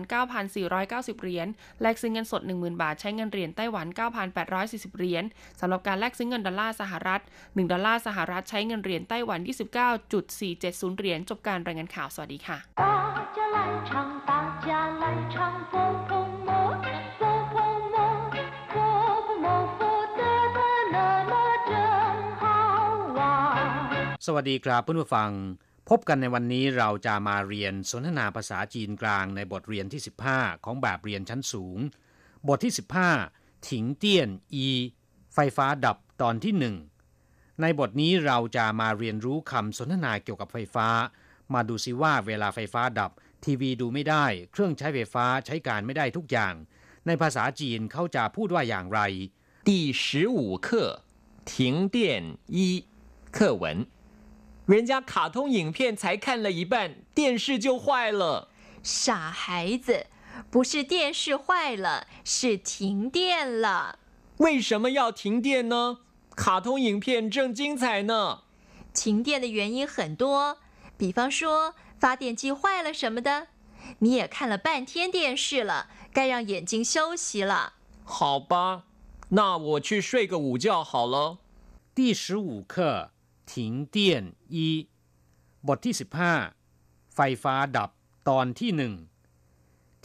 [0.61, 1.47] 9,490 เหรียญ
[1.81, 3.87] แลกซื้อเงินสด 10,000 บาท ใช้เงินเหรียญไต้หวัน
[4.41, 5.23] 9,840 เหรียญ
[5.59, 9.39] สำหรับการแลกซื้อเงินดอลลาร์สหรัฐ 1 ดอลลาร์สหรัฐ ใช้เงินเหรียญไต้หวัน
[9.99, 12.57] 29.470 เหรียญ จบการรายงานข่าว สวัสดีค่ะ
[24.26, 25.30] สวัสดีครับเพื่อนผู้ฟัง
[25.88, 31.78] พบกันในวันนี้เราจะมาเรียนสนทนาภาษาจีนกลางในบทเรียนที่ 15 ของแบบเรียนชั้นสูง
[32.48, 32.72] บทที่
[33.20, 34.66] 15ถิงเตี้ยนอี
[35.34, 36.76] ไฟฟ้าดับตอนที่หนึ่ง
[37.60, 40.88] ในบทนี้เราจะมาเรียนรู้คำสนทนาเกี่ยวกับไฟฟ้า
[41.54, 43.10] มาดูซิว่าเวลาไฟฟ้าดับ
[43.44, 46.54] ทีวีดูไม่ได้ เครื่องใช้ไฟฟ้าใช้การไม่ได้ทุกอย่าง
[47.06, 49.00] ในภาษาจีนเขาจะพูดว่าอย่างไร
[49.68, 49.70] 第
[50.02, 50.04] 十
[50.36, 50.68] 五课
[51.50, 51.52] 停
[51.94, 51.96] 电
[52.56, 52.58] 一
[53.36, 53.64] 课文
[54.65, 58.49] 人家卡通影片才看了一半，电视就坏了。
[58.81, 60.07] 傻孩子，
[60.49, 63.99] 不是电视坏了，是停电了。
[64.37, 65.99] 为什么要停电呢？
[66.35, 68.43] 卡通影片正精彩呢。
[68.93, 70.59] 停电的原因很多，
[70.97, 73.47] 比方说发电机坏了什么的。
[73.99, 77.73] 你也看了半天电视了，该让眼睛休息了。
[78.05, 78.83] 好吧，
[79.29, 81.39] 那我去睡个午觉好了。
[81.93, 83.11] 第十五课。
[83.53, 84.67] ถิงเตี้ยนอี
[85.67, 85.95] บทที่
[86.53, 87.89] 15 ไฟฟ้าดับ
[88.29, 88.93] ตอนที่หนึ่ง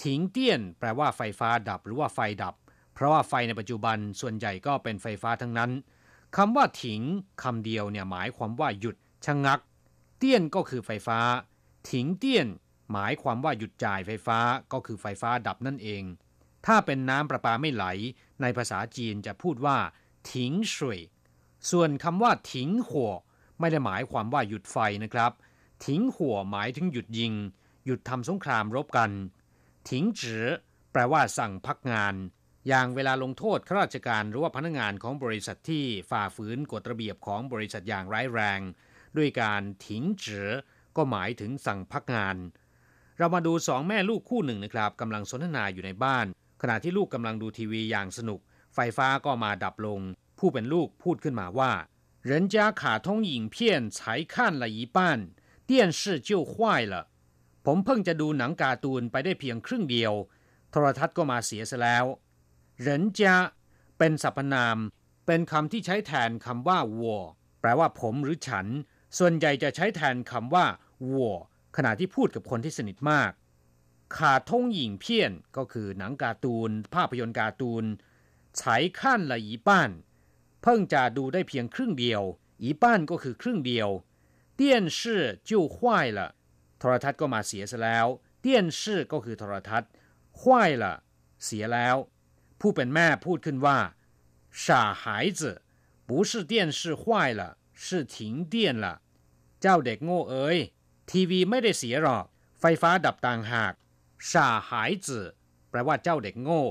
[0.02, 2.54] ถิงเตี้ยน แปลว่าไฟฟ้าดับหรือว่าไฟดับ
[2.94, 5.70] เพราะว่าไฟในปัจจุบันส่วนใหญ่ก็เป็นไฟฟ้าทั้งนั้น
[6.36, 7.00] คำว่าถิง
[7.42, 8.96] คำเดียวเนี่ยหมายความว่าหยุด
[9.26, 9.60] ชะงัก
[10.18, 11.18] เตี้ยนก็คือไฟฟ้า
[11.90, 12.48] ถิงเตี้ยน
[12.92, 14.38] หมายความว่าหยุดจ่ายไฟฟ้า
[14.72, 16.02] ก็คือไฟฟ้าดับนั่นเอง
[16.66, 17.84] ถ้าเป็นน้ำประปาไม่ไหล
[18.40, 19.78] ในภาษาจีนจะพูดว่า
[20.32, 21.00] ถิงสวย
[21.70, 23.12] ส่วนคำว่าถิงหัว
[23.60, 25.32] ไม่ได้หมายความว่าหยุดไฟนะครับ
[25.86, 27.32] ทิ้งหัวหมายถึงหยุดยิง
[27.86, 29.10] หยุดทำสงครามรบกัน
[29.90, 30.44] ทิ้งจือ
[30.92, 32.14] แปลว่าสั่งพักงาน
[32.68, 38.60] อย่างเวลาลงโทษข้าราชการหรือว่าพนักงานของบริษัทที่ฝ่าฝืนกฎระเบียบของบริษัทอย่างร้ายแรง
[39.16, 40.48] ด้วยการทิ้งจือ
[40.96, 42.36] ก็หมายถึงสั่งพักงาน
[43.18, 46.26] เรามาดูสองแม่ลูกคู่หนึ่งนะครับกำลังสนทนาอยู่ในบ้าน
[46.62, 48.40] ขณะที่ลูกกำลังดูทีวีอย่างสนุก
[48.74, 50.00] ไฟฟ้าก็มาดับลง
[50.38, 51.70] ผู้เป็นลูกพูดขึ้นมาว่า
[52.27, 54.97] 人家卡通影片才看了一半
[55.69, 56.93] 电视就坏了
[57.65, 60.13] ผมเพิ่งจะดูหนังการ์ตูนไปได้เพียงครึ่งเดียว
[60.71, 62.05] โทรทัศน์ก็มาเสียซะแล้ว
[62.85, 63.19] 人家
[63.97, 64.77] เป็นสรรพนาม
[65.25, 67.19] เป็นคำที่ใช้แทนคำว่าวัว
[67.59, 68.67] แปลว่าผมหรือฉัน
[69.17, 70.65] ส่วนใหญ่จะใช้แทนคำว่า
[71.09, 71.35] วัว
[71.77, 73.31] ขณะที่พูดกับคนที่สนิทมาก
[74.17, 77.83] ขาทงหญิงเพี้ยนก็คือหนังการ์ตูน ภาพยนตร์การ์ตูน
[78.59, 79.89] ฉายขั้นละอีป้าน
[80.61, 82.21] เพิ่งจะดูได้เพียงครึ่งเดียว
[82.61, 83.89] อีป้านก็คือครึ่งเดียว
[84.59, 84.61] 电
[84.97, 84.99] 视
[85.49, 85.77] 就坏
[86.17, 86.19] 了
[86.79, 88.07] โทรทัศน์ก็มาเสียซะแล้ว
[88.43, 88.45] 电
[88.79, 89.89] 视ก็คือโทรทัศน์
[90.39, 90.41] 坏
[90.81, 90.83] 了
[91.43, 91.95] เสียแล้ว
[92.59, 93.79] ผู้เป็นแม่พูดขึ้นว่า
[94.63, 95.03] 傻孩
[95.39, 95.41] 子
[96.07, 97.03] 不是电视坏
[97.39, 97.41] 了
[97.83, 98.15] 是停
[98.51, 98.85] 电了
[99.61, 100.57] เจ้าเด็กโง่เอ๋ย
[101.09, 102.25] ทีวีไม่ได้เสียหรอก
[102.59, 103.73] ไฟฟ้าดับต่างหาก
[104.31, 104.33] 傻
[104.67, 104.69] 孩
[105.05, 105.07] 子
[105.69, 106.63] แปลว่าเจ้าเด็กโง่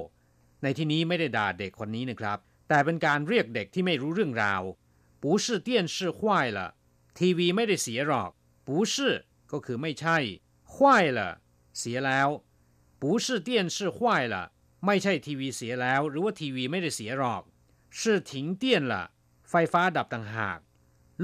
[0.63, 4.63] ในที่นี้ไม่ได้ด่าเด็กคนนี้นะครับ แต่เป็นการเรียกเด็กที่ไม่รู้เรื่องราว
[5.23, 6.21] 不是电视坏
[6.57, 6.59] 了
[7.19, 8.31] ทีวีไม่ได้เสียหรอก
[8.67, 8.95] 不是
[9.53, 10.17] ก็คือไม่ใช่
[10.73, 10.75] 坏
[11.17, 11.21] 了
[11.79, 12.29] เสียแล้ว
[13.03, 13.99] 不是电视坏
[14.33, 14.35] 了
[14.87, 17.43] ไม่ใช่ทีวีเสียแล้ว หรือว่าทีวีไม่ได้เสียหรอก
[17.99, 18.95] 是停电了
[19.51, 20.59] ไฟฟ้าดับต่างหาก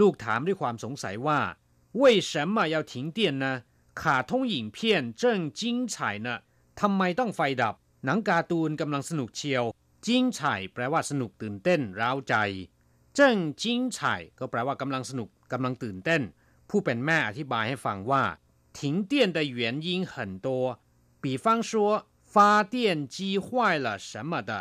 [0.00, 1.40] ลูกถามด้วยความสงสัยว่า
[2.00, 3.44] 为什么要停电呢
[4.00, 4.78] 卡通影片
[5.20, 5.22] 正
[5.60, 5.94] 精彩
[6.26, 6.28] 呢
[6.80, 7.74] ทำไมต้องไฟดับ
[8.04, 9.64] หนังการ์ตูนกำลังสนุกเชียว
[10.06, 12.34] จิ้งไฉ่แปลว่าสนุกตื่นเต้นร้าวใจ
[13.14, 16.22] เจิ้งจิ้งไฉ่ก็แปลว่ากำลังสนุกกำลังตื่นเต้น
[16.70, 18.24] ผู้เป็นแม่อธิบายให้ฟังว่า
[18.76, 20.14] 停电的原因很
[20.46, 20.48] 多
[21.22, 21.70] 比方说
[22.32, 22.36] 发
[22.74, 22.76] 电
[23.14, 23.46] 机坏
[23.84, 24.52] 了什么的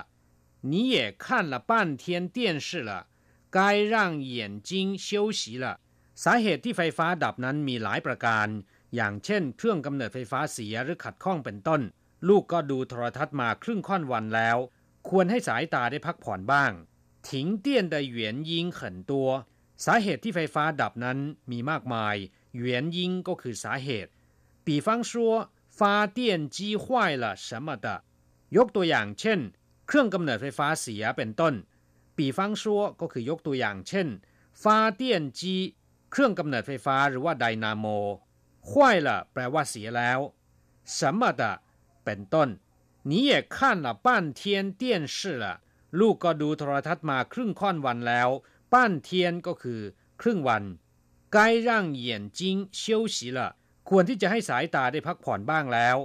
[0.70, 2.38] 你也看了半天电
[2.68, 2.92] 视了
[3.56, 3.58] 该
[3.92, 5.10] 让眼睛休
[5.40, 5.66] 息了
[6.24, 8.48] สาเหตุที่ไฟฟ้าดับนั้นมีหลายประการ
[8.96, 11.82] อย่างเช่น เครื่องกำเนิดไฟฟ้าเสียหรือขัดข้องเป็นต้น
[12.28, 14.58] ลูกก็ดูโทรทัศน์มาครึ่งค่อนวันแล้ว
[15.09, 16.73] ควรให้สายตาได้พักผ่อนบ้าง
[17.29, 19.29] ถิงเตี้ยนแต่เหวียนยิงเขินตัว
[19.85, 21.19] สาเหตุที่ไฟฟ้าดับนั้น
[21.51, 22.17] มีมากมาย
[22.57, 24.11] เหวียนยิงก็คือสาเหตุ
[24.67, 25.01] ปีฟัง
[26.57, 26.85] 机坏
[27.23, 27.87] 了什么的
[28.57, 29.41] ยกตัวอย่างเช่น
[29.87, 31.55] เครื่องกำเนิดไฟฟ้าเสียเป็นต้น
[32.17, 34.09] ปีฟัวก็คือยกตัวอย่างเช่น
[34.63, 35.55] ฟ้าเตี้ยนจี
[36.11, 37.87] เครื่องกำเนิดไฟฟ้าหรือว่าไดนาโม
[38.71, 40.19] ห้ยละแปลว่าเสียแล้ว
[40.99, 41.53] สมตะ
[42.05, 42.49] เป็นต้น
[43.10, 45.46] 你也看了半天电视了
[46.00, 48.30] ลูกก็ดูโทรทัศน์มาครึ่งค่อนวันแล้ว
[48.72, 49.82] ป้านเทียนก็คือ
[50.22, 50.64] ครึ่งวัน
[51.36, 51.38] 该
[51.68, 51.70] 让
[52.06, 52.08] 眼
[52.40, 52.40] 睛
[52.80, 53.40] 休息了
[53.90, 55.98] ควรที่จะให้สายตาได้พักผ่อนบ้างแล้ว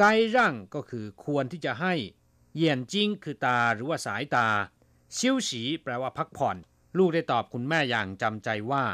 [0.00, 0.02] 该
[0.34, 0.36] 让
[0.74, 1.94] ก็คือควรที่จะให้
[2.60, 4.48] 眼睛คือตาหรือว่าสายตา
[5.16, 5.50] 休息
[5.82, 6.56] แปลว่าพักผ่อน
[6.98, 8.84] ลูกได้ตอบคุณแม่อย่างจำใจว่า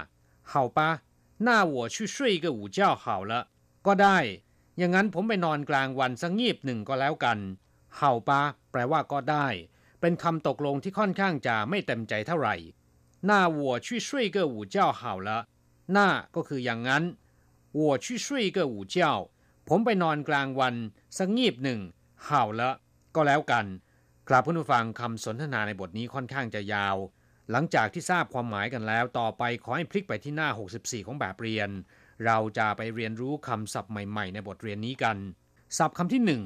[0.50, 0.78] 好吧
[1.46, 3.32] 那我去睡个午觉好了
[3.86, 4.18] ก็ได้
[4.78, 7.38] อย่างนั้นผมไปนอนกลางวันสักงีบหนึ่งก็แล้วกัน
[7.96, 9.46] เห่าปะแปลว่าก็ได้
[10.00, 12.56] เป็นคำตกลงที่ค่อนข้างจะไม่เต็มใจเท่าไหร่
[13.28, 13.30] 那
[13.60, 15.28] 我去睡个午觉好了
[15.96, 17.04] น่าก็คืออย่างนั้น
[17.78, 18.96] 我去睡个午觉
[19.68, 20.74] ผมไปนอนกลางวัน
[21.18, 21.80] สักงีบหนึ่ง
[22.24, 22.70] เห่าละ
[23.14, 23.66] ก็แล้วกัน
[24.28, 26.96] กราบผู้ฟังคำสนทนาในบทนี้ค่อนข้างจะยาว
[27.50, 31.70] หลังจากที่ทราบความหมายกันแล้ว ต่อไปขอให้พลิกไปที่หน้า 64 ของแบบเรียน
[32.26, 35.16] เราจะไปเรียนรู้คำศัพท์ใหม่ ๆ ในบทเรียนนี้กัน
[35.78, 36.42] ศัพท์คำที่หนึ่ง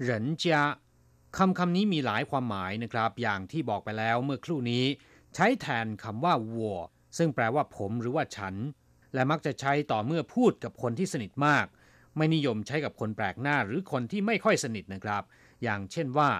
[0.00, 0.62] เหรินจา
[1.38, 4.84] คำคำนี้มีหลายความหมายนะครับ อย่างที่บอกไปแล้วเมื่อครู่นี้
[5.34, 6.76] ใช้แทนคำว่าวัว
[7.18, 8.54] ซึ่งแปลว่าผมหรือว่าฉัน
[9.14, 11.66] และมักจะใช้ต่อเมื่อพูดกับคนที่สนิทมาก
[12.16, 15.22] ไม่นิยมใช้กับคนแปลกหน้าหรือคนที่ไม่ค่อยสนิทนะครับ
[15.62, 16.30] อย่างเช่นว่า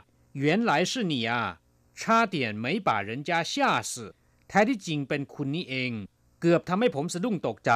[0.42, 1.33] 原来是你啊
[2.01, 2.03] 差
[2.35, 3.55] 点没把人家吓
[3.90, 3.92] 死
[4.49, 5.92] แท้ที่จริงเป็นคุณนี่เอง
[6.40, 7.73] เกือบทำให้ผมสะดุ้งตกใจ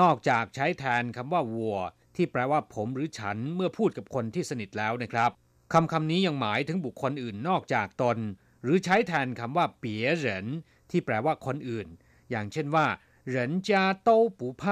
[0.00, 1.78] นอกจากใช้แทนคำว่าวัว
[2.16, 5.30] ที่แปลว่าผมหรือฉันเมื่อพูดกับคนที่สนิทแล้วนะครับ
[5.72, 8.18] คำคำนี้ยังหมายถึงบุคคลอื่นนอกจากตน
[8.62, 10.46] หรือใช้แทนคำว่าเปียเหริน
[10.90, 11.88] ที่แปลว่าคนอื่น
[12.30, 12.86] อย่างเช่นว่า
[13.34, 13.36] 人
[13.68, 13.70] 家
[14.06, 14.62] 都不怕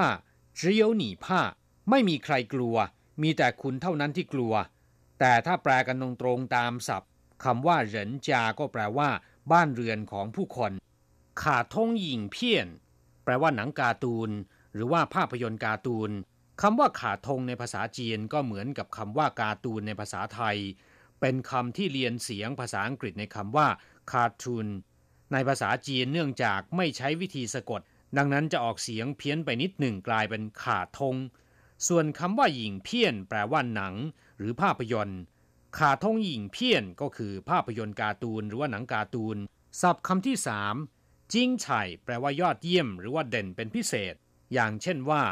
[0.59, 1.27] 只有你怕
[1.91, 2.77] ไม่มีใครกลัว
[3.23, 4.55] มีแต่คุณเท่านั้นที่กลัว
[5.21, 7.11] แต่ถ้าแปลกันตรงๆตามศัพท์
[7.45, 9.09] คำว่าเหรินจาก็แปลว่า
[9.53, 10.73] บ้านเรือนของผู้คน
[11.43, 12.69] ขาทงหญิงเพี้ยน
[13.25, 14.31] แปลว่าหนังการ์ตูน
[14.74, 16.12] หรือว่าภาพยนตร์การ์ตูน
[16.62, 20.58] คำว่าขาทงในภาษาจีนก็เหมือนกับคำว่าการ์ตูนในภาษาไทย
[21.22, 23.68] เป็นคำที่เรียนเสียงภาษาอังกฤษในคำว่า
[24.12, 24.68] cartoon
[25.34, 27.82] ในภาษาจีนเนื่องจากไม่ใช้วิธีสะกด
[28.18, 31.16] ดังนั้นจะออกเสียงเพี้ยนไปนิดหนึ่งกลายเป็นขาทง
[31.88, 33.94] ส่วนคำว่าหญิงเพี้ยน แปลว่าหนัง
[34.38, 35.22] หรือภาพยนตร์
[35.78, 39.38] ขาทงหญิงเพี้ยนก็คือภาพยนตร์การ์ตูนหรือว่าหนังการ์ตูน
[39.82, 40.76] ศัพท์คำที่สาม
[41.34, 41.68] จิ้งไฉ
[42.04, 44.16] แปลว่ายอดเยี่ยม หรือว่าเด่นเป็นพิเศษ
[44.55, 45.23] อย่างเช่นว่า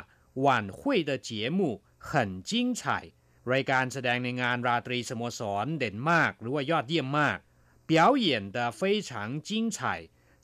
[0.44, 0.46] 晚
[0.78, 1.60] 会的节目
[2.08, 2.10] 很
[2.50, 2.82] 精彩
[3.52, 7.38] รายการแสดงในงานราตรีสโมสรเด่นมาก หรือว่ายอดเยี่ยมมาก
[7.88, 7.92] 表
[8.24, 9.10] 演的非常
[9.48, 9.78] 精彩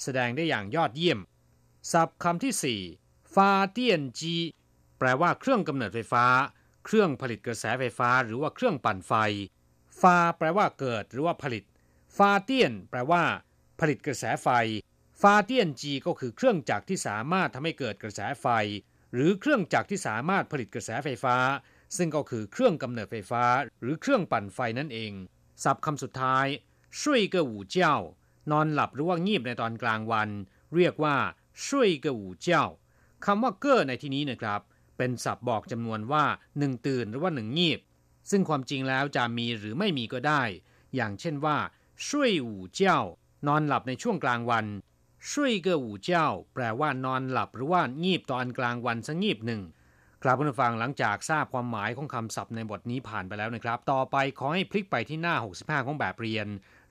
[0.02, 1.18] แสดงได้อย่างยอดเยี่ยม
[1.92, 2.80] ศัพท์คำที่สี่
[3.34, 4.36] ฟ้าเตี้ยนจี
[4.98, 6.26] แปลว่าเครื่องกำเนิดไฟฟ้า
[6.84, 9.12] เครื่องผลิตกระแสไฟฟ้า หรือว่าเครื่องปั่นไฟ
[10.02, 11.64] ฟ้าแปลว่าเกิดหรือว่าผลิต
[12.16, 13.22] ฟ้าเตี้ยน แปลว่า
[13.80, 14.48] ผลิตกระแสไฟ
[15.27, 18.47] ฟาเตียนจีก็คือเครื่องจักรที่สามารถทำให้เกิดกระแสไฟ
[19.13, 21.35] หรือเครื่องจักรที่สามารถผลิตกระแสไฟฟ้า
[21.97, 23.43] ซึ่งก็คือเครื่องกำเนิดไฟฟ้า
[23.81, 25.11] หรือเครื่องปั่นไฟนั่นเอง
[25.63, 26.45] ศัพท์คำสุดท้าย
[27.01, 27.95] ช่วยเกอูเจ้า
[28.51, 30.29] นอนหลับหรือว่างีบในตอนกลางวัน
[30.75, 31.15] เรียกว่า
[31.67, 32.65] ช่วยเกอูเจ้า
[33.25, 34.61] คำว่าเก้อในที่นี้นะครับ
[34.97, 36.25] เป็นศัพท์บอกจำนวนว่า
[36.57, 37.79] หนึ่งตื่นหรือว่าหนึ่งงีบ
[38.29, 40.43] ซึ่งความจริงแล้วจะมีหรือไม่มีก็ได้
[40.95, 41.57] อย่างเช่นว่า
[42.07, 42.99] ช่วยอูเจ้า
[43.47, 44.65] นอนหลับในช่วงกลางวัน
[45.30, 49.62] ช่วยเกอูเจ้าแปลว่านอนหลับหรือว่างีบตอนกลางวันสักงีบหนึ่ง
[50.22, 56.46] ครับผู้ฟังหลังจากทราบความหมายของคำศัพท์ในบทนี้ผ่านไปแล้วนะครับ ต่อไปขอให้พลิกไปที่หน้า 65 ของแบบเรียน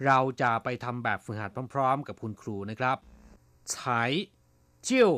[0.05, 2.97] เราจะไปทำแบบฝึกหัดพร้อมๆ กับคุณครูนะครับ
[3.73, 4.11] ฉาย
[4.83, 5.13] เจียว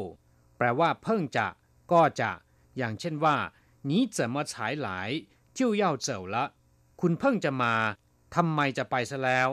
[0.57, 1.47] แปลว่าเพิ่งจะ
[1.91, 2.31] ก็จะ
[2.77, 3.35] อย่างเช่นว่า
[3.89, 4.53] 你怎么才
[4.87, 4.89] 来
[5.57, 6.35] 就要走了
[7.01, 7.73] คุณเพิ่งจะมา
[8.35, 9.49] ทำไมจะไปซะแล้ว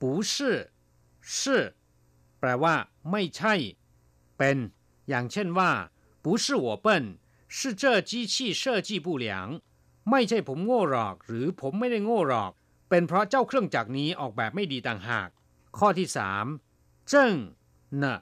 [0.00, 0.34] 不是
[1.34, 1.34] 是
[2.40, 2.74] แปลว่า
[3.10, 3.54] ไม่ใช่
[4.38, 4.56] เป็น
[5.08, 5.70] อย่างเช่นว่า
[6.22, 6.86] 不是我笨
[7.56, 9.26] 是这机器设计不良
[10.10, 12.52] ไม่ใช่ผมโง่หรอก หรือผมไม่ได้โง่หรอก
[12.88, 15.28] เป็นเพราะเจ้าเครื่องจักรนี้ออกแบบไม่ดีต่างหาก
[15.78, 16.46] ข้อที่สาม
[17.08, 17.34] เจิ้ง
[17.98, 18.20] เนะ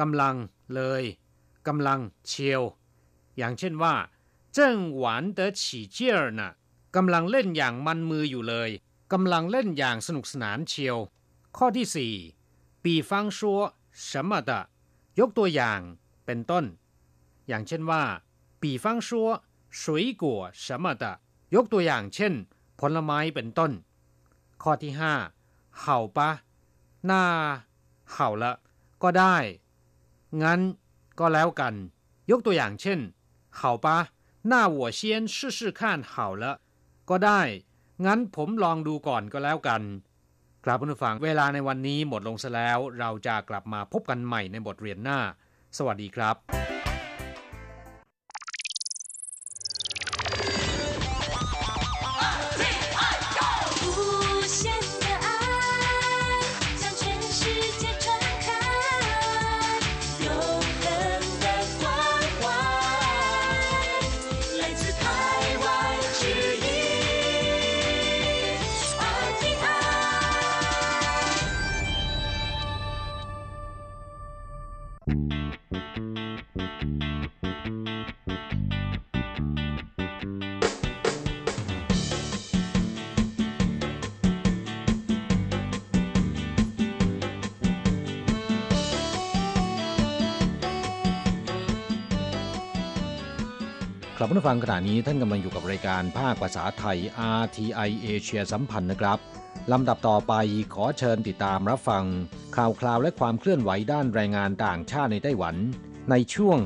[0.00, 0.36] กำลัง
[0.74, 1.04] เลย
[1.66, 2.62] กำลังเชียว
[3.36, 3.94] อย่างเช่นว่า
[4.54, 6.50] เจิ้งหวานเดฉีเจียร์นะ
[6.96, 8.70] กำลังเล่นอย่างมันมืออยู่เลย
[9.12, 10.96] กำลังเล่นอย่างสนุกสนานเชียว
[11.56, 11.86] ข้อที่
[12.78, 13.40] 4比方说
[14.08, 14.50] 什么的
[15.20, 15.80] ยกตัวอย่าง
[16.26, 16.64] เป็นต้น
[17.48, 18.02] อย่างเช่นว่า
[18.62, 19.08] 比方说
[19.80, 19.80] 水
[20.22, 20.24] 果
[20.64, 21.04] 什么的
[21.54, 22.32] ยกตัวอย่างเช่น
[22.80, 23.72] ผลไม้เป็นต้น
[24.62, 25.84] ข้อที่5好
[26.16, 26.18] 吧
[27.10, 27.12] 那
[28.14, 28.44] 好了
[29.02, 29.36] ก็ได้
[30.42, 30.60] งั้น
[31.18, 31.74] ก็แล้วกัน
[32.30, 33.00] ยกตัวอย่างเช่น
[33.58, 33.86] 好吧
[34.50, 35.00] 那我先
[35.34, 35.80] 试试看
[36.12, 36.44] 好了
[37.10, 37.40] ก็ได้
[38.04, 39.82] งั้นผมลองดูก่อนก็แล้วกัน
[40.65, 45.19] กรับผู้ฟังเวลาในวันนี้หมดลงซะแล้ว เราจะกลับมาพบกันใหม่ในบทเรียนหน้า
[45.77, 46.35] สวัสดีครับ
[94.28, 96.98] ครับผู้ฟังขณะนี้ท่านกำลังอยู่กับรายการภาคภาษาไทย
[97.40, 99.18] RTI เอเชียสัมพันธ์นะครับ
[99.72, 100.32] ลำดับต่อไป
[100.74, 102.04] ขอเชิญติดตามรับฟัง
[102.56, 105.56] ข่าวคราวและความเคลื่อนไหวด้านแรงงานต่างชาติในไต้หวัน
[106.10, 106.58] ในช่วง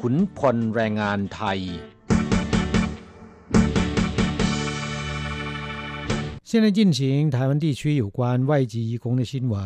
[0.00, 1.60] ขุนพลแรงงานไทย
[6.50, 6.98] 现在进行
[7.34, 9.56] 台湾地区有关外籍移工的新闻。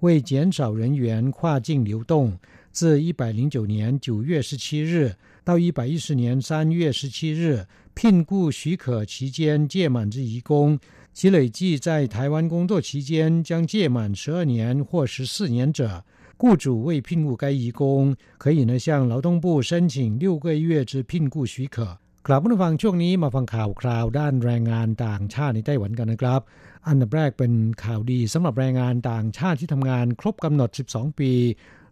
[0.00, 2.38] 为减少人员跨境流动，
[2.70, 10.78] 自109年9月17日 到一百一十年三月十七日，聘雇许可期间届满之移工，
[11.14, 16.04] 其累计在台湾工作期间将届满十二年或十四年者，
[16.36, 21.98] 雇主为聘雇该移工，可以呢向劳动部申请六个月之聘雇许可。
[22.26, 26.40] กลับมาฟังช่วงนี้มาฟังข่าวคราวด้านแรงงานต่างชาติในไต้หวันกันนะครับ
[26.88, 27.52] อันดับแรกเป็น
[27.84, 31.32] ข่าวดีสำหรับแรงงานต่างชาติที่ทำงานครบกำหนด 12 ปี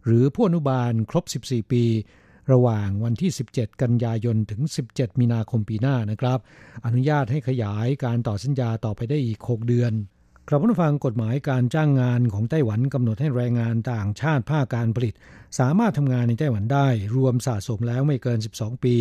[0.04, 1.84] หรือผู้อนุบาลครบ 14 ปี
[2.51, 6.39] ระหว่างวันที่ 17 กันยายนถึง 17 มีนาคมปีหน้านะครับ
[6.85, 9.93] อนุญาตให้ขยายการต่อสัญญาต่อไปได้อีก 6 เดือน
[10.47, 15.13] กรับผู้ฟังกฎหมายการจ้างงานของไต้หวันกำหนดให้แรงงานต่างชาติภาคการผลิต
[15.59, 18.95] สามารถทำงานในไต้หวันได้ รวมสะสมแล้วไม่เกิน 12 ปี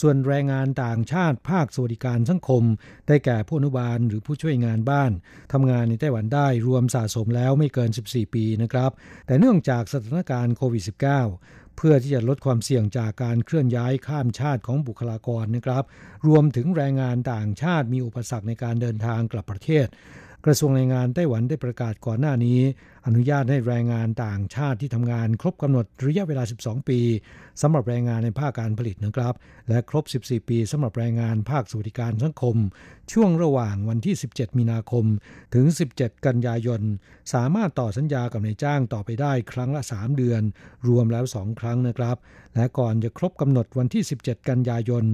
[0.00, 2.62] ส่วนแรงงานต่างชาติภาคสวัสดิการสังคม
[3.06, 5.10] ได้แก่ผู้อนุบาลหรือผู้ช่วยงานบ้าน
[5.52, 8.90] ทำงานในไต้หวันได้ รวมสะสมแล้วไม่เกิน 14 ปีนะครับ
[9.26, 15.84] แต่เนื่องจากสถานการณ์โควิด -19 เพื่อที่จะลดความเสี่ยงจากการเคลื่อนย้ายข้ามชาติของบุคลากรนะครับ
[16.28, 19.86] รวมถึงแรงงานต่างชาติมีอุปสรรคในการเดินทางกลับประเทศ
[20.46, 22.58] กระทรวงแรงงานไต้หวันได้ประกาศก่อนหน้านี้
[23.06, 27.00] อนุญาตให้แรงงานต่างชาติที่ทำงาน ครบกำหนดระยะเวลา 12 ปี
[27.62, 29.34] สำหรับแรงงานในภาคการผลิตนะครับ
[29.68, 32.56] และครบ 14 ปีสำหรับแรงงานภาคสวัสดิการสังคม
[33.12, 35.04] ช่วงระหว่างวันที่ 17 มีนาคม
[35.54, 36.82] ถึง 17 กันยายน
[37.34, 40.42] สามารถต่อสัญญากับนายจ้างต่อไปได้ครั้งละ 3 เดือน
[40.88, 42.16] รวมแล้ว 2 ครั้งนะครับ
[42.54, 45.04] และก่อนจะครบกำหนดวันที่ 17 กันยายน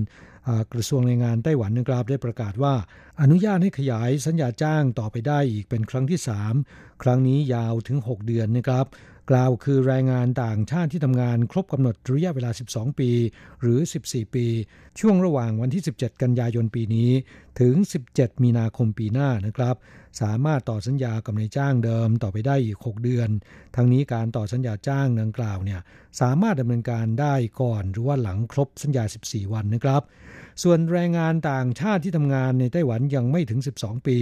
[0.73, 2.75] กระทรวงแรงงานไต้หวันนะครับได้ประกาศว่า
[3.21, 6.21] อนุญาตให้ขยายสัญญาจ้างต่อไปได้อีกเป็นครั้งที่
[6.61, 8.87] 3 ครั้งนี้ยาวถึง 6 เดือนนะครับ
[9.31, 13.11] กล่าวคือแรงงานต่างชาติที่ทำงานครบกำหนดระยะเวลา 12 ปี
[13.61, 14.47] หรือ 14 ปี
[15.01, 17.11] ช่วงระหว่างวันที่ 17 กันยายนปีนี้
[17.61, 17.75] ถึง
[18.09, 19.77] 17 มีนาคมปีหน้านะครับ
[20.21, 23.29] สามารถต่อสัญญากับนายจ้างเดิมต่อไปได้อีก 6 เดือน
[23.77, 25.81] ทั้งนี้การต่อสัญญาจ้างดังกล่าวเนี่ย
[26.21, 30.03] สามารถดำเนินการได้ก่อนหรือว่าหลังครบสัญญา 14 วันนะครับ
[30.63, 34.19] ส่วนแรงงานต่างชาติที่ทำงานในไต้หวันยังไม่ถึง 12 ปี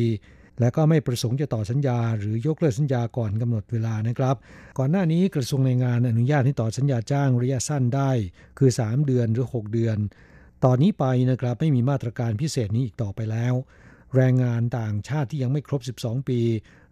[0.61, 4.37] และก็ไม่ประสงค์จะต่อสัญญา หรือยกเลิกสัญญาก่อนกำหนดเวลานะครับ
[4.79, 8.11] ก่อนหน้านี้กระทรวงแรงงานอนุญาตให้ต่อสัญญาจ้างระยะสั้นได้
[8.59, 9.99] คือ 3 เดือนหรือ 6 เดือน
[10.65, 13.55] ตอนนี้ไปนะครับไม่มีมาตรการพิเศษนี้อีกต่อไปแล้ว
[14.17, 16.41] แรงงานต่างชาติที่ยังไม่ครบ 12 ปี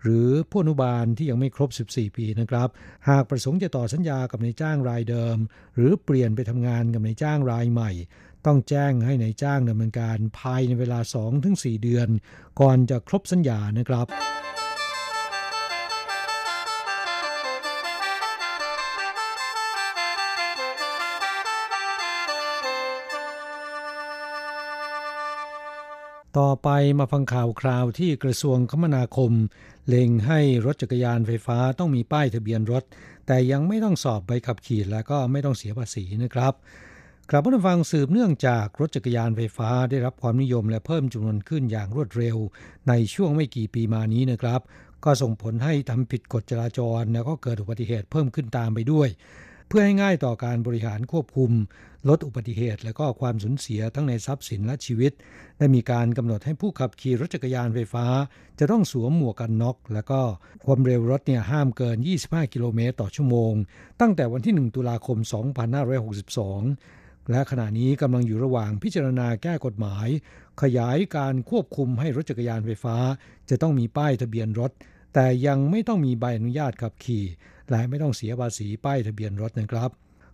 [0.03, 2.69] หรือผู้อนุบาลที่ยังไม่ครบ 14 ปีนะครับ
[3.09, 5.37] หากประสงค์จะต่อสัญญากับนายจ้างรายเดิม
[5.77, 7.91] หรือเปลี่ยนไปทำงานกับนายจ้างรายใหม่
[8.47, 10.99] ต้องแจ้งให้ในายจ้างดำเนินการภายในเวลา
[11.41, 12.09] 2-4 เดือน
[12.61, 14.09] ก่อนจะครบสัญญานะครับ
[26.39, 29.33] ต่อไปมาฟังข่าวคราวที่กระทรวงคมนาคม
[29.89, 32.85] เล็งให้รถจักรยานไฟฟ้าต้องมีป้ายทะเบียนรถ
[33.27, 36.55] แต่ยังไม่ต้องสอบใบขับขี่และก็ไม่ต้องเสียภาษีนะครับ
[37.31, 42.37] กลับมาฟังสืบเนื่องจากรถจักรยานไฟฟ้าได้รับความนิยมและเพิ่มจำนวนขึ้นอย่างรวดเร็ว
[42.89, 44.61] ในช่วงไม่กี่ปีมานี้นะครับ
[45.05, 49.09] ก็ส่งผลให้ทำผิดกฎจราจรแล้วก็เกิดอุบัติเหตุเพิ่มขึ้นตามไปด้วย
[49.69, 51.51] เพื่อให้ง่ายต่อการบริหารควบคุม
[52.09, 55.13] ลดอุบัติเหตุ และก็ความสูญเสียทั้งในทรัพย์สินและชีวิต
[55.59, 58.07] ได้มีการกำหนดให้ผู้ขับขี่รถจักรยานไฟฟ้า
[58.59, 60.21] จะต้องสวมหมวกกันน็อก และก็
[60.65, 63.53] ความเร็วรถเนี่ยห้ามเกิน 25 กิโลเมตรต่อชั่วโมง
[64.01, 66.98] ตั้งแต่วันที่ 1 ตุลาคม 2562
[67.31, 70.09] และขณะนี้กำลังอยู่ระหว่างพิจารณาแก้กฎหมาย
[70.63, 72.97] ขยายการควบคุมให้รถจักรยานไฟฟ้า
[73.51, 74.71] จะต้องมีป้ายทะเบียนรถ
[75.15, 77.25] แต่ยังไม่ต้องมีใบอนุญาตขับขี่
[77.71, 79.91] และไม่ต้องเสียภาษีป้ายทะเบียนรถนะครับ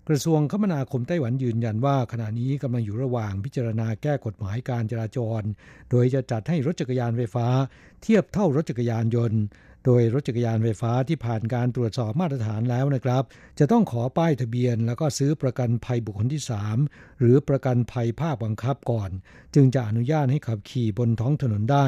[0.09, 5.42] กระทรวงคมนาคมไต้หวันยืนยันว่าขณะนี้กำลังอยู่ระหว่างพิจารณาแก้กฎหมายการจราจร
[5.90, 7.47] โดยจะจัดให้รถจักรยานไฟฟ้า
[8.03, 9.40] เทียบเท่ารถจักรยานยนต์
[9.85, 13.22] โดยรถจักรยานไฟฟ้าที่ผ่านการตรวจสอบมาตรฐานแล้วนะครับ
[13.59, 16.43] จะต้องขอป้ายทะเบียน แล้วก็ซื้อประกันภัยบุคคลที่
[16.80, 19.11] 3 หรือประกันภัยภาคบังคับก่อน
[19.55, 21.87] จึงจะอนุญาตให้ขับขี่บนท้องถนนได้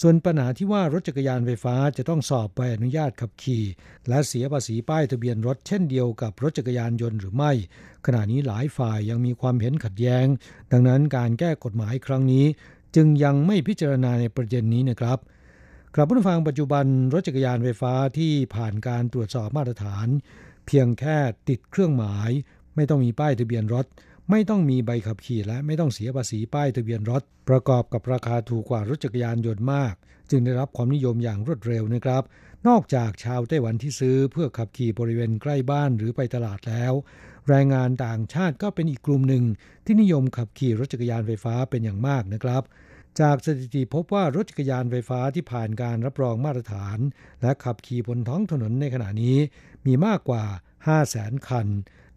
[0.00, 3.64] ส่วนปัญหาที่ว่ารถจักรยานไฟฟ้าจะต้องสอบใบอนุญาตขับขี่
[4.08, 7.52] และเสียภาษีป้ายทะเบียนรถเช่นเดียวกับรถจักรยานยนต์หรือไม่
[8.06, 10.26] ขณะนี้หลายฝ่ายยังมีความเห็นขัดแย้ง
[10.72, 12.46] ดังนั้นการแก้กฎหมายครั้งนี้
[12.96, 15.18] จึงยังไม่พิจารณาในประเด็นนี้นะครับ
[15.98, 20.08] กลับผู้ฟังปัจจุบันรถจักรยานไฟฟ้าที่ผ่านการตรวจสอบมาตรฐาน
[20.66, 21.16] เพียงแค่
[21.48, 22.30] ติดเครื่องหมาย
[22.76, 23.86] ไม่ต้องมีป้ายทะเบียนรถ
[24.30, 29.94] ไม่ต้องมีใบขับขี่และไม่ต้องเสียภาษีป้ายทะเบียนรถ ประกอบกับราคาถูกกว่ารถจักรยานยนต์มาก
[30.30, 32.22] จึงได้รับความนิยมอย่างรวดเร็วนะครับ
[32.68, 36.92] นอกจากชาวไต้หวันที่ซื้อเพื่อขับขี่บริเวณใกล้บ้านหรือไปตลาดแล้ว
[37.48, 39.44] แรงงานต่างชาติก็เป็นอีกกลุ่มหนึ่ง
[39.84, 42.62] ที่นิยมขับขี่รถจักรยานไฟฟ้าเป็นอย่างมากนะครับ
[43.20, 46.98] จากสถิติพบว่ารถจักรยานไฟฟ้าที่ผ่านการรับรองมาตรฐาน
[47.42, 49.38] และขับขี่บนท้องถนนในขณะนี้
[49.86, 50.44] มีมากกว่า
[50.86, 51.66] 5 0 0 0 0 0 คัน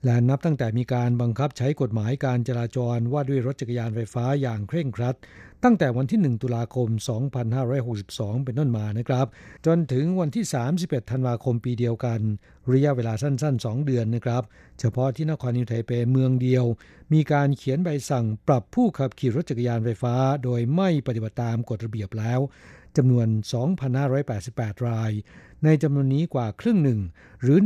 [0.05, 5.15] และนับตั้งแต่มีการบังคับใช้กฎหมายการจราจรว่าด้วยรถจักรยานไฟฟ้าอย่างเคร่งครัด
[5.63, 6.87] ตั้งแต่วันที่ 1 ตุลาคม
[7.67, 9.27] 2562 เป็นต้นมานะครับ
[9.65, 10.45] จนถึงวันที่
[10.77, 12.19] 31 ธันวาคมปีเดียวกัน
[12.71, 14.43] ระยะเวลาสั้น ๆ 2 เดือนนะครับ
[14.79, 16.65] เฉพาะที่นครนิวไทเปเมืองเดียว
[17.13, 22.39] มีการเขียนใบสั่งปรับผู้ขับขี่รถจักรยานไฟฟ้า โดยไม่ปฏิบัติตามกฎระเบียบแล้ว
[22.97, 23.27] จำนวน
[24.07, 25.11] 2,588 ราย
[25.63, 26.99] ในจำนวนนี้กว่าครึ่งหนึ่ง
[27.41, 27.57] หรือ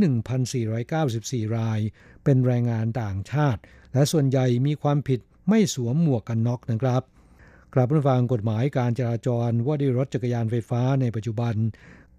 [0.74, 1.80] 1,494 ราย
[2.24, 3.60] เป็นแรงงานต่างชาติ
[3.92, 7.02] และส่วนใหญ่มีความผิดไม่สวมหมวกกันน็อกนะครับ
[7.74, 11.54] กลับมาฟังกฎหมายการจราจรว่าด้วยรถจักรยานไฟฟ้าในปัจจุบัน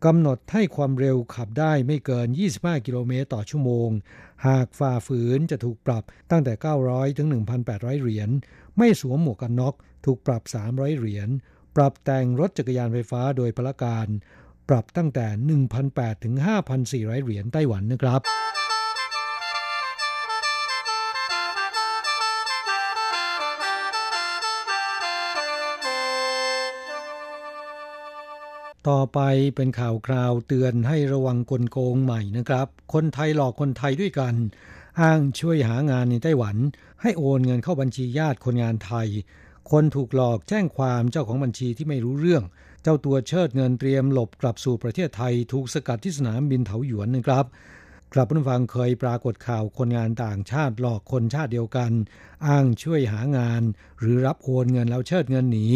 [0.06, 2.28] กำหนดให้ความเร็วขับได้ไม่เกิน
[2.58, 3.89] 25 กิโลเมตรต่อชั่วโมง
[4.47, 6.53] หากฝ่าฝืนจะถูกปรับตั้งแต่
[6.86, 7.28] 900 ถึง
[7.66, 8.30] 1,800 เหรียญ
[8.78, 9.76] ไม่สวมหมวกกันน็อก
[10.06, 11.30] ถูกปรับ 300 เหรียญ
[11.76, 14.07] ปรับแต่งรถจักรยานไฟฟ้าโดยพละการ
[14.69, 15.28] ปรับตั้งแต่
[15.76, 16.34] 1,800 ถึง
[16.80, 18.21] 5,400 เหรียญไต้หวันนะครับ
[28.89, 29.19] ต่อไป
[29.55, 34.36] เป็นข่าวคราวเตือนให้ระวังกลโกงใหม่นะครับ คนไทยหลอกคนไทยด้วยกัน
[35.01, 36.55] อ้างช่วยหางานในไต้หวัน
[37.01, 39.07] ให้โอนเงินเข้าบัญชีญาติคนงานไทย
[39.72, 42.43] คนถูกหลอกแจ้งความเจ้าของบัญชีที่ไม่รู้เรื่อง
[42.84, 47.45] เจ้าตัวเชิดเงินเตรียมหลบกลับสู่ประเทศไทย ถูกสกัดที่สนามบินเถาหยวนนะครับ
[48.13, 51.91] ครับผู้ฟังเคยปรากฏข่าวคนงานต่างชาติหลอกคนชาติเดียวกัน
[52.47, 53.61] อ้างช่วยหางาน
[53.99, 55.68] หรือรับโอนเงินแล้วเชิดเงินหนี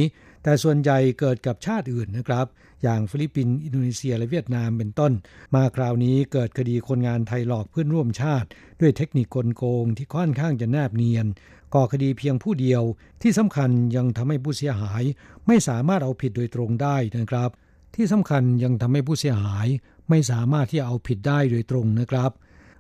[0.44, 2.46] แต่ส่วนใหญ่เกิดกับชาติอื่นนะครับ
[2.84, 5.12] อย่างฟิลิปปินส์อินโดนีเซียและเวียดนามเป็นต้น
[5.56, 8.48] มาคราวนี้เกิดคดีคนงานไทยหลอกเพื่อนร่วมชาติ
[8.82, 11.26] ด้วยเทคนิคกลโกงที่ค่อนข้างจะแนบเนียน
[11.74, 12.84] ก่อคดีเพียงผู้เดียว
[13.22, 15.04] ที่สำคัญยังทำให้ผู้เสียหาย
[15.48, 17.50] ไม่สามารถเอาผิดโดยตรงได้นะครับ
[17.96, 19.68] ที่สำคัญยังทำให้ผู้เสียหาย
[20.10, 22.32] ไม่สามารถที่จะเอาผิดได้โดยตรงนะครับ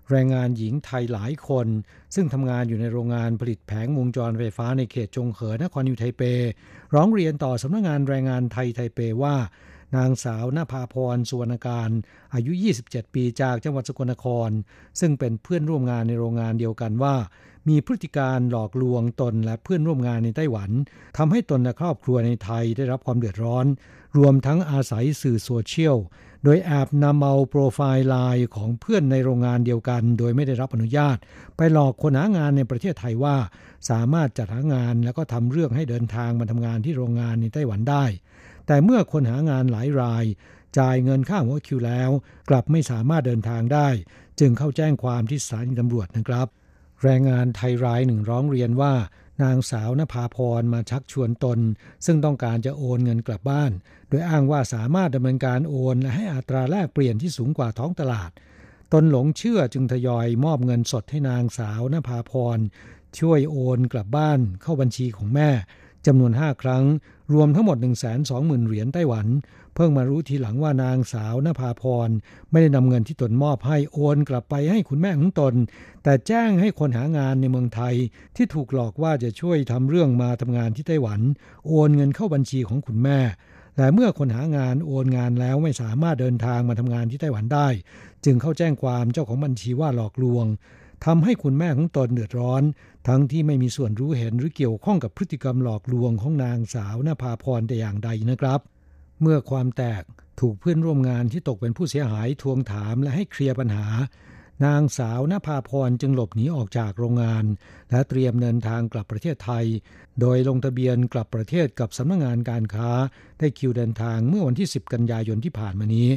[0.09, 1.67] แรงงานหญิงไทยหลายคน
[2.15, 6.21] ซึ่งทำงานอยู่ในโรงงานผลิตแผงวงจรไฟฟ้าในเขตจงเขอนครนิวไทเป
[6.95, 9.35] ร้องเรียนต่อสำนักงงานแรงงานไทยไทเปว่า
[9.95, 11.89] นางสาวนภาพรสุวรรณการ
[12.33, 12.51] อายุ
[12.83, 14.49] 27 ปีจากจังหวัดสกลนคร
[14.99, 17.15] ซึ่งเป็นเพื่อนร่วมงานในโรงงานเดียวกันว่า
[17.69, 20.69] มีพฤติการหลอกลวงตนและเพื่อนร่วมงานในไต้หวัน
[21.17, 23.65] ทำให้ตนและครอบครัวในไทยได้รับความเดือดร้อน
[24.17, 25.97] รวมทั้งอาศัยสื่อโซเชียล
[26.43, 31.17] โดยแอบนำเอาโปรไฟล์ไลน์ของเพื่อนในโรงงานเดียวกัน โดยไม่ได้รับอนุญาต
[31.57, 33.37] ไปหลอกคนหางานในประเทศไทยว่า
[33.89, 38.05] สามารถจัดหางานแล้วก็ทำเรื่องให้เดินทางมาทำงานที่โรงงานในไต้หวันได้
[38.67, 40.25] แต่เมื่อคนหางานหลายราย
[40.77, 42.09] จ่ายเงินค่าหัวคิวแล้ว
[42.49, 43.87] กลับไม่สามารถเดินทางได้
[44.39, 46.47] จึงเข้าแจ้งความที่สถานีตำรวจนะครับ
[47.03, 48.93] แรงงานไทยรายหนึ่งร้องเรียนว่า
[49.43, 51.59] นางสาวนภาพรมาชักชวนตน
[52.05, 53.71] ซึ่งต้องการจะโอนเงินกลับบ้าน
[54.09, 58.31] โดยอ้างว่าสามารถดำเนินการโอนและให้อัตราแลกเปลี่ยนที่สูงกว่าท้องตลาด
[58.93, 62.57] ตนหลงเชื่อจึงทยอยมอบเงินสดให้นางสาวนภาพร
[63.19, 65.49] ช่วยโอนกลับบ้านเข้าบัญชีของแม่
[66.07, 66.83] จำนวน 5 ครั้ง
[67.33, 67.77] รวมทั้งหมด
[68.21, 69.27] 120,000 เหรียญไต้หวัน
[69.79, 72.09] พิ่งมารู้ทีหลังว่านางสาวนภาพร
[72.51, 75.53] ไม่ได้นำเงินที่ตนมอบให้โอนกลับไปให้คุณแม่ของตน
[76.03, 77.95] แต่แจ้งให้คนหางานในเมืองไทย
[78.35, 81.19] ที่ถูกหลอกว่าจะช่วยทำเรื่องมาทำงานที่ไต้หวัน
[81.67, 83.19] โอนเงินเข้าบัญชีของคุณแม่
[83.75, 87.67] แต่เมื่อคนหางานโอนงานแล้วไม่สามารถเดินทางมาทำงานที่ไต้หวันได้
[88.25, 90.45] จึงเข้าแจ้งความเจ้าของบัญชีว่าหลอกลวง
[91.05, 92.63] ทำให้คุณแม่ของตนเดือดร้อน
[93.07, 98.61] ทั้งที่ไม่มีส่วนรู้เห็นหรือเกี่ยวข้องกับพฤติกรรมหลอกลวงของนางสาวนภาพรแต่อย่างใดนะครับ
[99.21, 100.03] เมื่อความแตก
[100.39, 103.87] ถูกเพื่อนร่วมงานที่ตกเป็นผู้เสียหายทวงถามและให้เคลียร์ปัญหา
[104.65, 107.45] นางสาวนภาพรจึงหลบหนีออกจากโรงงาน
[107.91, 109.65] และเตรียมเดินทางกลับประเทศไทย
[110.21, 112.89] โดยลงทะเบียนกลับประเทศกับสำนักงงานการค้า
[113.39, 116.09] ได้คิวเดินทางเมื่อวันที่ 10 กันยายนที่ผ่านมานี้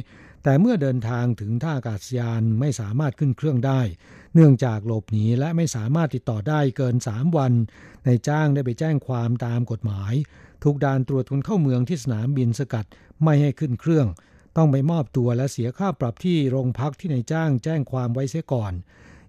[0.43, 3.81] แต่เมื่อเดินทางถึงท่าอากาศยานไม่สามารถขึ้นเครื่องได้
[4.33, 7.53] เนื่องจากหลบหนีและไม่สามารถติดต่อได้เกิน 3 วัน
[8.05, 10.13] ในจ้างได้ไปแจ้งความตามกฎหมาย
[10.63, 12.85] ถูกด่านตรวจคนเข้าเมืองที่สนามบินสกัด
[13.23, 14.07] ไม่ให้ขึ้นเครื่อง
[14.57, 18.73] ต้องไปมอบตัวและเสียค่าปรับที่โรงพักที่ในจ้างแจ้งความไว้เสียก่อน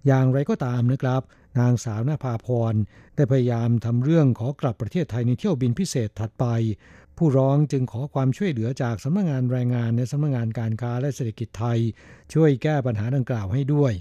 [0.06, 1.22] อย่างไรก็ตามนะครับ
[1.60, 2.74] นางสาวนาภาพร
[3.16, 6.44] ได้พยายามทำเรื่องขอกลับประเทศไทยในเที่ยวบินพิเศษถัดไป
[7.16, 11.78] ผู้ร้องจึงขอความช่วยเหลือจากสำนักงงานแรงงานในสำนักงงานการค้าและเศรษฐกิจไทย
[12.34, 13.92] ช่วยแก้ปัญหาดังกล่าวให้ด้วย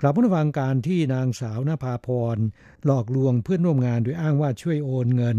[0.00, 2.36] กลับมาฟังการที่นางสาวนภาพร
[2.84, 5.38] หลอกลวงเพื่อนร่วมงานโดยอ้างว่าช่วยโอนเงิน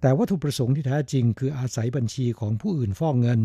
[0.00, 3.40] แต่วัตถุประสงค์ที่แท้จริง คืออาศัยบัญชีของผู้อื่นฟอกเงิน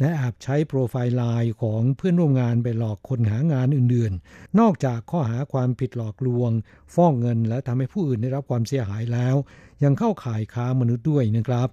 [0.00, 6.50] และแอบใช้โปรไฟล์ไลน์ของเพื่อนร่วมงานไปหลอกคนหางานอื่นๆ นอกจากข้อหาความผิดหลอกลวง
[6.94, 9.36] ฟอกเงิน และทำให้ผู้อื่นได้รับความเสียหายแล้ว
[9.84, 11.68] ยังเข้าข่ายค้ามนุษย์ด้วยนะครับ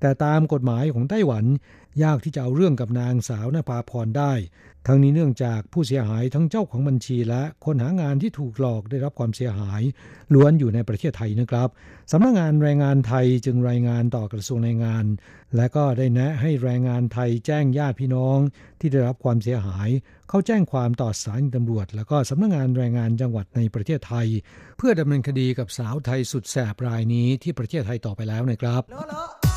[0.00, 1.44] แต่ตามกฎหมายของไต้หวัน
[2.02, 4.32] ยากที่จะเอาเรื่องกับนางสาวนภาพรได้
[4.86, 9.82] ทั้งนี้เนื่องจากผู้เสียหายทั้งเจ้าของบัญชีและคนหางานที่ถูกหลอกได้รับความเสียหาย
[10.34, 11.68] ล้วนอยู่ในประเทศไทยนะครับ
[12.12, 15.04] สำนักงงานแรงงานไทยจึงรายงานต่อกระทรวงแรงงาน
[15.56, 18.38] และก็ได้แนะให้แรงงานไทยแจ้งญาติพี่น้อง
[18.80, 19.88] ที่ได้รับความเสียหาย
[20.28, 24.26] เข้าแจ้งความต่อสารตำรวจ และก็สำนักงงานแรงงานจังหวัดในประเทศไทย
[24.78, 29.47] เพื่อดำเนินคดีกับสาวไทยสุดแสบรายนี้ที่ประเทศไทยต่อไปแล้วนะครับ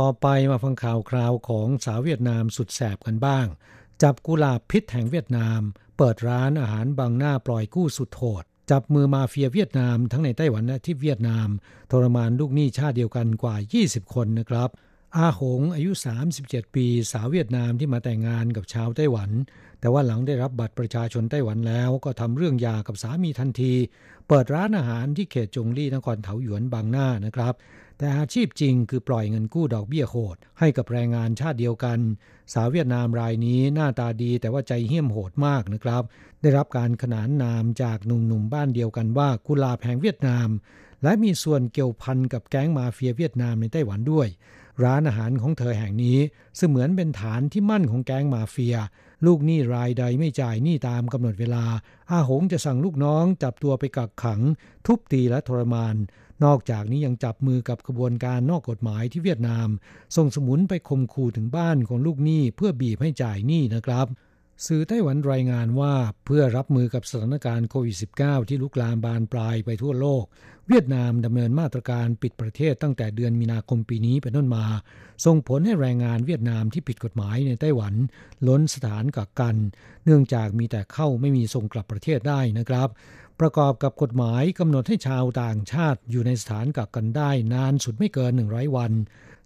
[0.00, 3.46] ต่อไปมาฟังข่าวคราวของสาวเวียดนามสุดแสบกันบ้าง
[4.02, 5.60] จับกุหลาบพิษแห่งเวียดนาม
[5.96, 11.48] เปิดร้านอาหารบางหน้าปล่อยกู้สุดโหดจับมือมาเฟียเวียดนามทั้งในไต้หวันและที่เวียดนาม
[11.90, 14.70] ทรมานลูกหนี้ชาติเดียวกันกว่า 20 คนนะครับ
[15.16, 15.90] อาหงอายุ
[16.32, 19.30] 37 ปี สาวเวียดนามที่มาแต่งงานกับชาวไต้หวัน
[19.80, 23.74] แต่ว่าหลังได้รับบัตรประชาชนไต้หวันแล้วก็ทำเรื่องยากับสามีทันที
[24.28, 27.54] เปิดร้านอาหารที่เขตจงลี่นครเถาหยวนบางหน้านะครับ
[28.02, 31.98] แต่อาชีพจริงคือปล่อยเงินกู้ดอกเบี้ยโหด ให้กับแรงงานชาติเดียวกัน
[32.52, 36.02] สาวเวียดนามรายนี้หน้าตาดีแต่ว่าใจเหี้ยมโหดมากนะครับ
[36.42, 40.48] ได้รับการขนานนามจากหนุ่มๆบ้านเดียวกันว่ากุลาแผงเวียดนาม
[41.02, 44.28] และมีส่วนเกี่ยวพันกับแก๊งมาเฟียเวียดนามในไต้หวันด้วย
[44.84, 46.18] ร้านอาหารของเธอแห่งนี้
[46.56, 48.76] เสมือนเป็นฐานที่มั่นของแก๊งมาเฟีย
[49.26, 51.64] ลูกหนี้รายใดไม่จ่ายหนี้ตามกำหนดเวลา
[52.10, 54.40] อาหงจะสั่งลูกน้องจับตัวไปกักขัง
[54.86, 55.96] ทุบตีและทรมาน
[56.44, 59.68] นอกจากนี้ยังจับมือกับกระบวนการนอกกฎหมายที่เวียดนาม
[60.16, 64.06] ส่งสมุนไปคมคู่ถึงบ้านของลูกหนี้เพื่อบีบให้จ่ายหนี้นะครับ
[64.66, 70.24] สื่อไต้หวันรายงานว่าเพื่อรับมือกับสถานการณ์โควิด -19 ที่ลุกลามบานปลายไปทั่วโลก
[70.68, 74.64] เวียดนามดำเนินมาตรการปิดประเทศตั้งแต่เดือนมีนาคมปีนี้เป็นต้นมา
[75.24, 77.94] ส่งผลให้แรงงานเวียดนามที่ผิดกฎหมายในไต้หวัน
[78.48, 79.56] ล้นสถานกักกัน
[80.04, 82.88] เนื่องจากมีแต่เข้าไม่มีส่งกลับประเทศได้นะครับ
[83.40, 88.92] ประกอบกับกฎหมายกำหนดให้ชาวต่างชาติอยู่ในสถานกักกันได้นานสุดไม่เกิน 100 วัน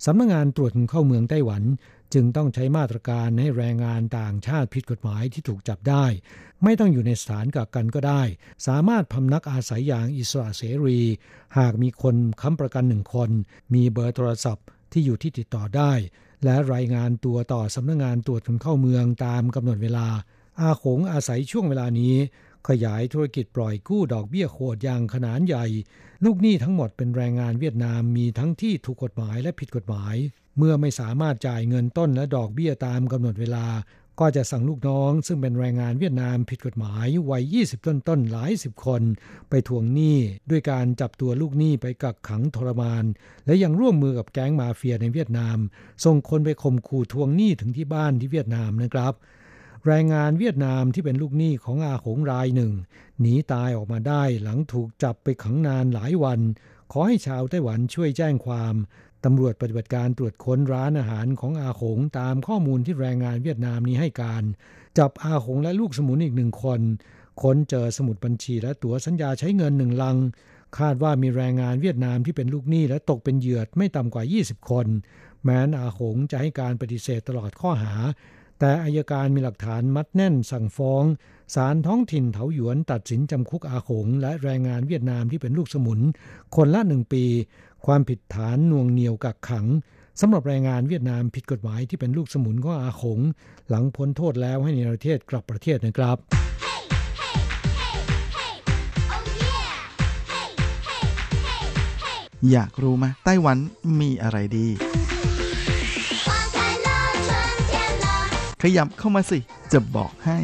[0.04, 1.62] สำนักงงานตรวจคนเข้าเมืองไต้หวัน
[2.14, 6.04] จึงต้องใช้มาตรการให้แรงงานต่างชาติผิดกฎหมายที่ถูกจับได้
[6.64, 8.22] ไม่ต้องอยู่ในสถานกักกันก็ได้
[8.66, 11.00] สามารถพำนักอาศัยอย่างอิสระเสรี
[11.58, 13.30] หากมีคนค้ำประกันหนึ่งคน
[13.74, 15.92] มีเบอร์โทรศัพท์ที่อยู่ที่ติดต่อได้
[16.44, 20.08] และรายงานตัวต่อสำนักงงานตรวจคนเข้าเมืองตามกำหนดเวลา
[20.60, 22.14] อาคงอาศัยช่วงเวลานี้
[22.68, 25.66] ขยายธุรกิจปล่อยกู้ดอกเบี้ยโหดอย่างขนาดใหญ่
[26.24, 30.16] ลูกหนี้ทั้งหมดเป็นแรงงานเวียดนามมีทั้งที่ถูกกฎหมายและผิดกฎหมาย
[30.58, 33.66] เมื่อไม่สามารถจ่ายเงินต้นและดอกเบี้ยตามกำหนดเวลา
[34.20, 39.02] ก็จะสั่งลูกน้อง ซึ่งเป็นแรงงานเวียดนามผิดกฎหมายวัย 20 ต้นๆหลายสิบคน
[39.48, 40.18] ไปทวงหนี้
[40.50, 43.04] ด้วยการจับตัวลูกหนี้ไปกักขังทรมาน
[43.46, 45.58] และยังร่วมมือกับแก๊งมาเฟียในเวียดนาม
[46.04, 49.14] ส่งคนไปข่มขู่ทวงหนี้ถึงที่บ้านที่เวียดนามนะครับ
[49.86, 52.72] แรงงานเวียดนามที่เป็นลูกหนี้ของอาหงรายหนึ่ง
[53.20, 56.40] หนีตายออกมาได้หลังถูกจับไปขังนานหลายวัน
[56.92, 58.74] ขอให้ชาวไต้หวันช่วยแจ้งความ
[59.24, 64.42] ตำรวจปฏิบัติการตรวจค้นร้านอาหารของอาหงตามข้อมูลที่แรงงานเวียดนามนี้ให้การ
[64.98, 66.80] จับอาหงและลูกสมุนอีกหนึ่งคน
[67.42, 70.16] ค้นเจอสมุดบัญชีและตั๋วสัญญาใช้เงินหนึ่งลัง
[70.78, 74.86] คาดว่ามีแรงงานเวียดนามที่เป็นลูกหนี้และตกเป็นเหยื่อไม่ต่ำกว่า 20 คน
[75.44, 77.94] แม้นอาหงจะให้การปฏิเสธตลอดข้อหา
[78.58, 81.04] แต่อายการมีหลักฐานมัดแน่นสั่งฟ้อง
[81.54, 86.00] ศาลท้องถิ่นเถาหยวนตัดสินจำคุกอาหงและแรงงานเวียดนามที่เป็นลูกสมุน
[86.56, 87.24] คนละหนึ่งปี
[87.86, 89.66] ความผิดฐานน่วงเหนียวกักขัง
[90.20, 93.20] สำหรับแรงงานเวียดนามผิดกฎหมายที่เป็นลูกสมุนของอาขง
[93.68, 96.18] หลังพ้นโทษแล้วให้ในประเทศกลับประเทศนะครับ
[102.50, 103.58] อยากรู้ไหมไต้หวัน
[104.00, 104.66] มีอะไรดี
[108.66, 109.38] ขยับเข้ามาสิ
[109.72, 110.38] จะบอกให้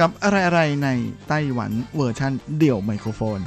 [0.00, 0.88] กับอะไรๆใน
[1.28, 3.38] ไต้หวันเวอร์ชันเดี่ยวไมโครโฟน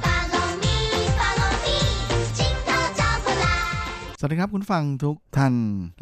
[4.18, 5.54] สวัสดีครับคุณฟังทุกท่าน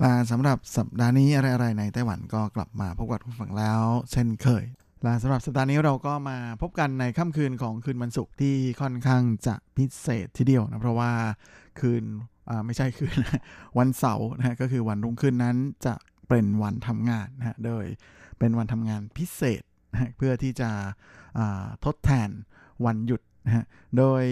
[0.02, 3.80] ลาสำหรับสัปดาห์นี้อะไรๆในไต้หวันก็กลับมาพบกับคุณฟังแล้ว
[4.12, 4.64] เช่นเคย
[5.06, 11.10] ลาสำหรับสัปดาห์นี้เราก็มาพบกันในค่ำคืนของคืนวันศุกร์ที่ค่อนข้างจะพิเศษทีเดียวนะเพราะว่า
[11.80, 12.04] คืน
[12.66, 13.18] ไม่ใช่คืน
[13.78, 15.95] วันเสาร์นะฮะก็คือวันรุ่งขึ้นนั้นจะ
[16.28, 17.84] เป็นวันทำงานนะฮะโดย
[18.38, 19.62] เป็นวันทำงานพิเศษ
[20.16, 20.70] เพื่อที่จะ
[21.84, 22.28] ทดแทน
[22.86, 23.64] วันหยุดนะฮะ
[23.99, 24.24] โดย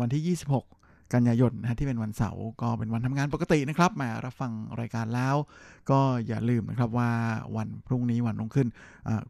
[0.00, 0.81] วันที่ 26
[1.14, 5.36] กันยายนนะที่เป็นวันเสาร์ก็เป็นวันทำงานปกตินะครับ มารับฟังรายการแล้ว
[5.90, 7.10] ก็อย่าลืมนะครับว่า
[7.56, 8.68] วันพรุ่งนี้วันรุ่งขึ้น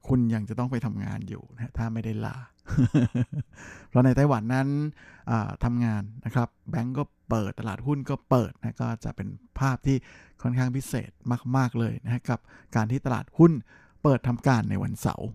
[0.08, 2.36] คุณยังจะต้องไปทำงานอยู่นะถ้าไม่ได้ลา
[3.88, 4.68] เพราะในไต้หวันนั้น
[5.64, 9.28] ทำงานนะครับ แบงก์ก็เปิดตลาดหุ้นก็เปิดนะก็จะเป็น
[9.58, 9.96] ภาพที่
[10.42, 11.10] ค่อนข้างพิเศษ
[11.56, 12.40] มาก ๆเลยนะกับ
[12.76, 13.52] การที่ตลาดหุ้น
[14.02, 15.28] เปิดทำการในวันเสาร์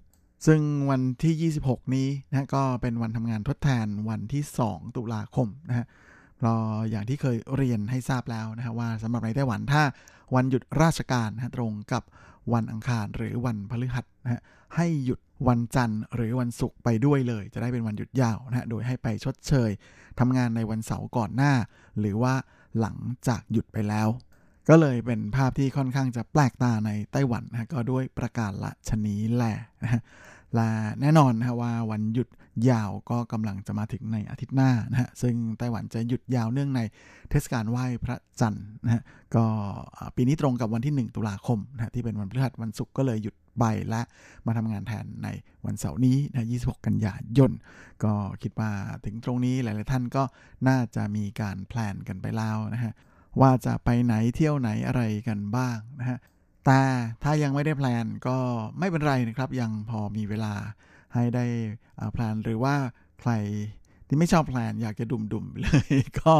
[0.47, 5.87] ซึ่งวันที่ 26 นี้นะก็เป็นวันทำงานทดแทนวันที่ 2 ตุลาคมนะฮะ
[6.41, 6.55] เรอ
[6.89, 9.83] อย่างที่เคยเรียนให้ทราบแล้วนะฮะว่าสำหรับในไต้หวันถ้า
[10.35, 12.03] วันหยุดราชการนะตรงกับ
[12.53, 14.41] วันอังคารหรือวันพฤหัสนะฮะ
[14.75, 19.71] ให้หยุดวันจันทร์หรือวันศุกร์ไปด้วยเลย จะได้เป็นวันหยุดยาวนะฮะโดยให้ไปชดเชย
[20.19, 21.53] ทำงานในวันเสาร์ก่อนหน้า
[21.99, 22.33] หรือว่า
[22.79, 24.07] หลังจากหยุดไปแล้ว
[24.69, 30.01] ก็เลยเป็นภาพที่ค่อนข้างจะแปลกตาในไต้หวันนะก็ด้วยประการละชนีแหละนะ
[30.55, 30.69] และ
[31.01, 32.27] แน่นอนนะว่าวันหยุด
[32.69, 36.81] ยาวก็กำลังจะมาถึงในอาทิตย์หน้านะฮะซึ่งไต้หวันจะหยุดยาวเนื่องใน
[37.29, 39.01] เทศกาลไหว้พระจันทร์นะฮะ
[39.35, 39.45] ก็
[40.15, 44.01] ปีนี้ตรงกับวันที่ 1 ตุลาคมนะฮะที่เป็นวันพฤหัสวันศุกร์ก็เลยหยุดไปและ
[44.45, 45.27] มาทำงานแทนใน
[45.65, 47.51] วันเสาร์นี้นะ26 กันยายน
[48.03, 48.71] ก็คิดว่า
[49.05, 50.23] ถึงตรงนี้หลาย ๆ ท่านก็
[50.67, 52.93] น่าจะมีการ plan กันไปแล้วนะฮะ
[53.41, 56.17] ว่าจะไปไหนเที่ยวไหนอะไรกันบ้างนะฮะ
[56.65, 56.81] แต่
[57.23, 58.37] ถ้ายังไม่ได้ plan ก็
[58.79, 60.53] ไม่เป็นไรนะครับ ยังพอมีเวลา
[61.13, 61.45] ให้ได้
[62.13, 62.75] แพลนหรือว่า
[63.19, 63.31] ใคร
[64.07, 65.87] ที่ไม่ชอบแพลนอยากจะดุ่มๆเลย
[66.19, 66.33] ก็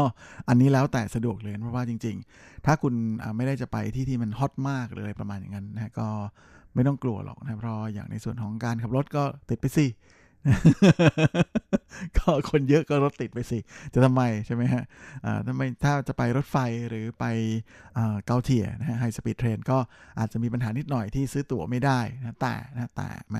[0.48, 2.94] อันนี้แล้วแต่สะดวกเลยเพราะว่าจริง ๆ ถ้าคุณ
[3.36, 6.08] ไม่ได้จะไปที่ที่มันฮอตมากหรืออะไรประมาณอย่างนั้นนะก็
[6.74, 9.86] ไม่ต้องกลัวหรอกนะเพราะอย่างในส่วนของการขับรถก็ติดไปสิ
[12.16, 13.58] ก็คนเยอะก็รถติดไปสิ
[13.94, 14.84] จะทำไมใช่ไหมฮะ
[15.46, 16.56] ทำไมถ้าจะไปรถไฟ
[16.88, 17.24] หรือไป
[18.26, 19.78] 高鐵 นะฮะ high speed train ก็
[20.18, 23.36] อาจจะมีปัญหานิดหน่อยที่ซื้อตั๋วไม่ได้นะแต่นะแต่แหม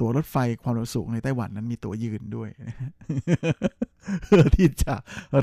[0.00, 2.48] ตั๋วรถไฟความเร็วสูงในไต้หวันนั้นมีตั๋วยืนด้วย
[4.24, 4.94] เพื่อที่จะ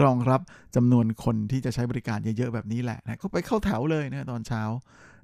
[0.03, 0.41] รองรับ
[0.75, 4.63] จำนวนคนที่จะใช้บริการเยอะๆแบบนี้แหละนะก็ไปเข้าแถวเลยนะตอนเช้า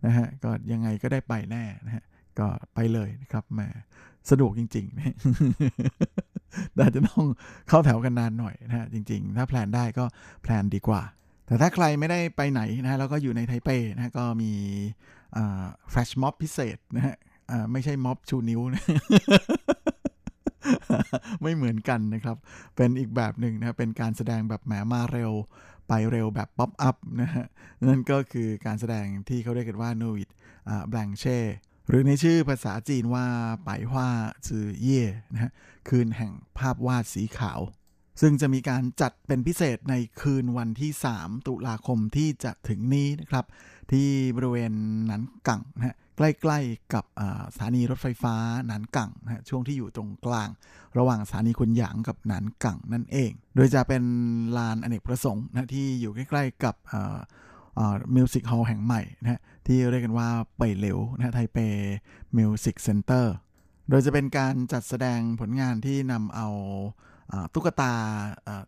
[0.05, 2.03] นะฮะก็ยังไงก็ได้ไปแน่นะฮะ
[2.39, 3.61] ก็ไปเลยนะครับแหม
[4.29, 5.15] สะดวกจริงๆนะ
[6.75, 7.25] แต่จะต้อง
[7.69, 10.05] เข้าแถวกันนานหน่อยนะฮะจริง ๆ ถ้า plan ได้ก็
[10.43, 11.01] plan ดีกว่า
[11.45, 14.51] แต่ถ้าใครไม่ได้ไปไหนนะแล้วก็อยู่ในไทเปนะก็มี
[15.89, 17.15] แฟลชม็อบพิเศษนะฮะ
[17.71, 18.83] ไม่ใช่ม็อบชูนิ้วนะ
[21.41, 22.37] ไม่เหมือนกันนะครับ
[22.75, 25.31] เป็นอีกแบบหนึ่งนะ เป็นการแสดงแบบแหมมาเร็ว
[25.87, 27.45] ไปเร็วแบบ pop up นะฮะ
[27.87, 30.29] นั่นก็คือการแสดงที่เขาเรียกกันว่า Nuit
[30.89, 31.39] Blanche
[31.87, 33.25] หรือในชื่อภาษาจีนว่า
[33.65, 34.09] 白
[34.47, 35.51] 晝之夜 นะฮะ
[35.89, 37.59] คืนแห่งภาพวาดสีขาว
[38.21, 43.45] ซึ่งจะมีการจัดเป็นพิเศษในคืนวันที่ 3 ตุลาคมที่จะถึงนี้นะครับ
[43.91, 44.73] ที่บริเวณ
[45.09, 47.05] นันกังนะฮะใกล้ๆกับ
[47.53, 48.35] สถานีรถไฟฟ้า
[48.69, 50.49] นันกังนะช่วงที่อยู่ตรงกลาง
[50.97, 54.03] ระหว่างสถานีคุนหยางกับนันกังนั่นเอง โดยจะเป็น
[54.57, 56.75] ลานอเนกประสงค์นะที่อยู่ใกล้ๆกับ
[58.15, 61.57] มิวสิกฮอลล์แห่งใหม่นะฮะที่เรียกกันว่าเป่ยเหลวนะฮะไทเป
[62.37, 63.35] Music Center
[63.89, 66.47] โดยจะเป็นการจัดแสดงผลงานที่นำเอา
[67.53, 67.93] ตุ๊กตา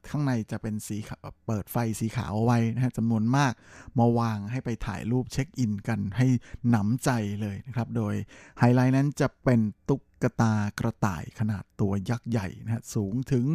[0.09, 0.97] ข้างในจะเป็นสี
[1.45, 3.53] เปิดไฟสีขาวไว้นะฮะจำนวนมาก
[3.99, 6.27] มาวางให้ไปถ่ายรูปเช็คอินกันให้
[6.69, 7.09] หนำใจ
[7.41, 8.13] เลยนะครับ โดย
[8.59, 13.45] ไฮไลท์นั้นจะเป็นตุ๊กตากระต่ายขนาดตัวยักษ์ใหญ่นะฮะสูงถึง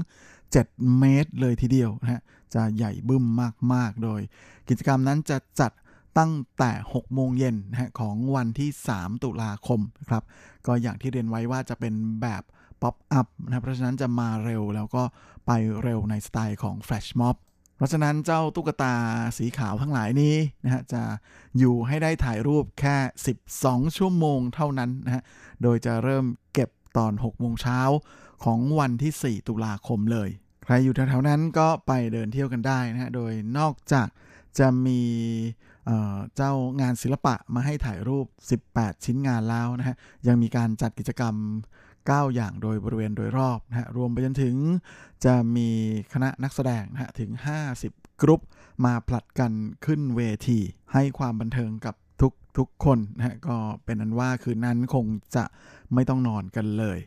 [0.62, 2.20] 7 เมตรเลยทีเดียวนะฮะ
[2.55, 3.24] จะใหญ่บึ้ม
[3.72, 4.20] มาก ๆ โดย
[4.68, 5.72] กิจกรรมนั้นจะจัด
[6.18, 10.22] ตั้งแต่ 6 โมงเย็นนะฮะของวันที่ 3 ตุลาคมนะครับ
[10.66, 12.42] ก็อย่างที่เรียนไว้ว่าจะเป็นแบบ
[12.82, 15.02] pop up นะเพราะฉะนั้นจะมาเร็วแล้วก็
[15.46, 15.50] ไป
[15.82, 17.36] เร็วในสไตล์ของแฟลชม็อบ
[17.76, 18.94] เพราะฉะนั้นเจ้าตุ๊กตา
[19.38, 20.34] สีขาวทั้งหลายนี้
[20.64, 21.02] นะฮะจะ
[21.59, 22.96] อยู่ให้ได้ถ่ายรูปแค่
[23.46, 25.22] 12 ชั่วโมงเท่านั้นนะฮะ
[25.62, 26.24] โดยจะเริ่ม
[26.55, 27.80] เก็บตอน 6 โมงเช้า
[28.44, 30.30] ของวันที่ 4 ตุลาคมเลย
[30.64, 34.08] ใครอยู่แถวๆนั้นก็ไปเดินเที่ยวกันได้นะฮะ โดยนอกจาก
[34.58, 35.00] จะมี
[36.36, 38.26] เจ้างานศิลปะมาให้ถ่ายรูป
[38.66, 39.96] 18 ชิ้นงานแล้วนะฮะ
[40.26, 41.34] ยังมีการจัดกิจกรรม
[41.84, 44.56] 9 อย่างโดยบริเวณโดยรอบนะฮะ รวมไปจนถึง
[45.24, 45.68] จะมี
[46.12, 47.30] คณะนักแสดงนะฮะ ถึง
[47.76, 48.40] 50 กรุ๊ป
[48.84, 49.52] มาผลัดกัน
[49.84, 50.58] ขึ้นเวที
[50.92, 55.06] ให้ความบันเทิงกับทุกทุกคนนะฮะ ก็เป็นอันว่าคืนนั้นคง
[55.36, 55.44] จะ
[55.94, 56.98] ไม่ต้องนอนกันเลย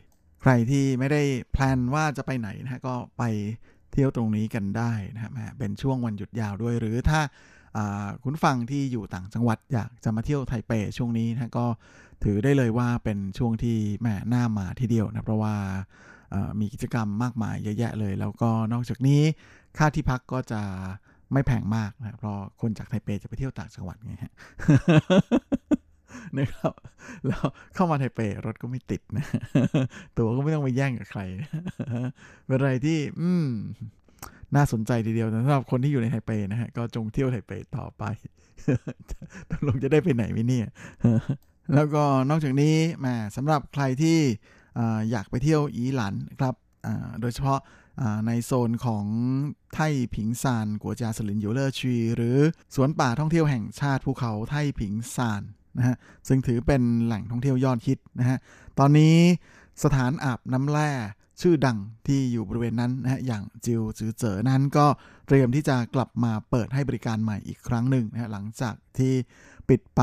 [0.50, 1.22] รที่ไม่ได้
[1.52, 3.22] แพลนว่าจะไปไหนนะฮะก็ไป
[3.92, 7.20] เที่ยวตรงนี้กันได้นะฮะเป็นช่วงวันหยุดยาวด้วย หรือถ้า
[8.22, 11.66] คุณฟังที่อยู่ต่างจังหวัดอยากจะมาเที่ยวไทเปช่วงนี้นะก็
[12.24, 15.54] ถือได้เลยว่าเป็นช่วงที่แม่น่ามาทีเดียวนะเพราะว่า
[16.60, 19.22] มีกิจกรรมมากมายเยอะแยะเลย แล้วก็นอกจากนี้
[19.78, 20.62] ค่าที่พักก็จะ
[21.32, 24.32] ไม่แพงมากนะเพราะคนจากไทเปจะไปเที่ยวต่างจังหวัดไงฮะ
[26.38, 26.72] นะครับ
[27.26, 27.42] แล้ว
[27.74, 29.24] เข้ามาไทเปรถก็ไม่ติดนะ
[30.16, 31.20] ตัวก็ไม่ต้องไปแย่งกับใคร
[32.46, 33.48] เป็นอะไรที่ อืม
[34.56, 38.04] น่าสนใจทีเดียวสำหรับคนที่อยู่ในไทเปนะฮะ ก็จงเที่ยวไทเปต่อไป
[39.50, 40.66] ตกลงจะได้ไปไหนไหมเนี่ย
[41.74, 44.18] แล้วก็นอกจากนี้มาสำหรับใครที่
[45.10, 46.54] อยากไปเที่ยวอีหลันครับ
[47.20, 47.60] โดยเฉพาะ
[48.26, 49.04] ในโซนของ
[49.74, 49.80] ไท
[50.14, 52.36] ผิงซานกัวจาสลินยูเลอร์ชี หรือ
[52.74, 55.42] สวนป่าท่องเที่ยวแห่งชาติภูเขาไทผิงซาน
[55.78, 55.96] นะฮะ
[56.28, 58.38] ซึ่งถือเป็นแหล่งท่องเที่ยวยอดฮิตนะฮะ
[58.78, 59.14] ตอนนี้
[59.84, 60.90] สถานอาบน้ำแร่
[61.42, 64.86] ชื่อดังที่อยู่บริเวณนั้นนะฮะอย่างจิวจือเจอนั้นก็
[65.26, 69.14] เตรียมที่จะกลับมาเปิดให้บริการใหม่อีกครั้งหนึ่งนะฮะหลังจากที่
[69.68, 70.02] ปิดไป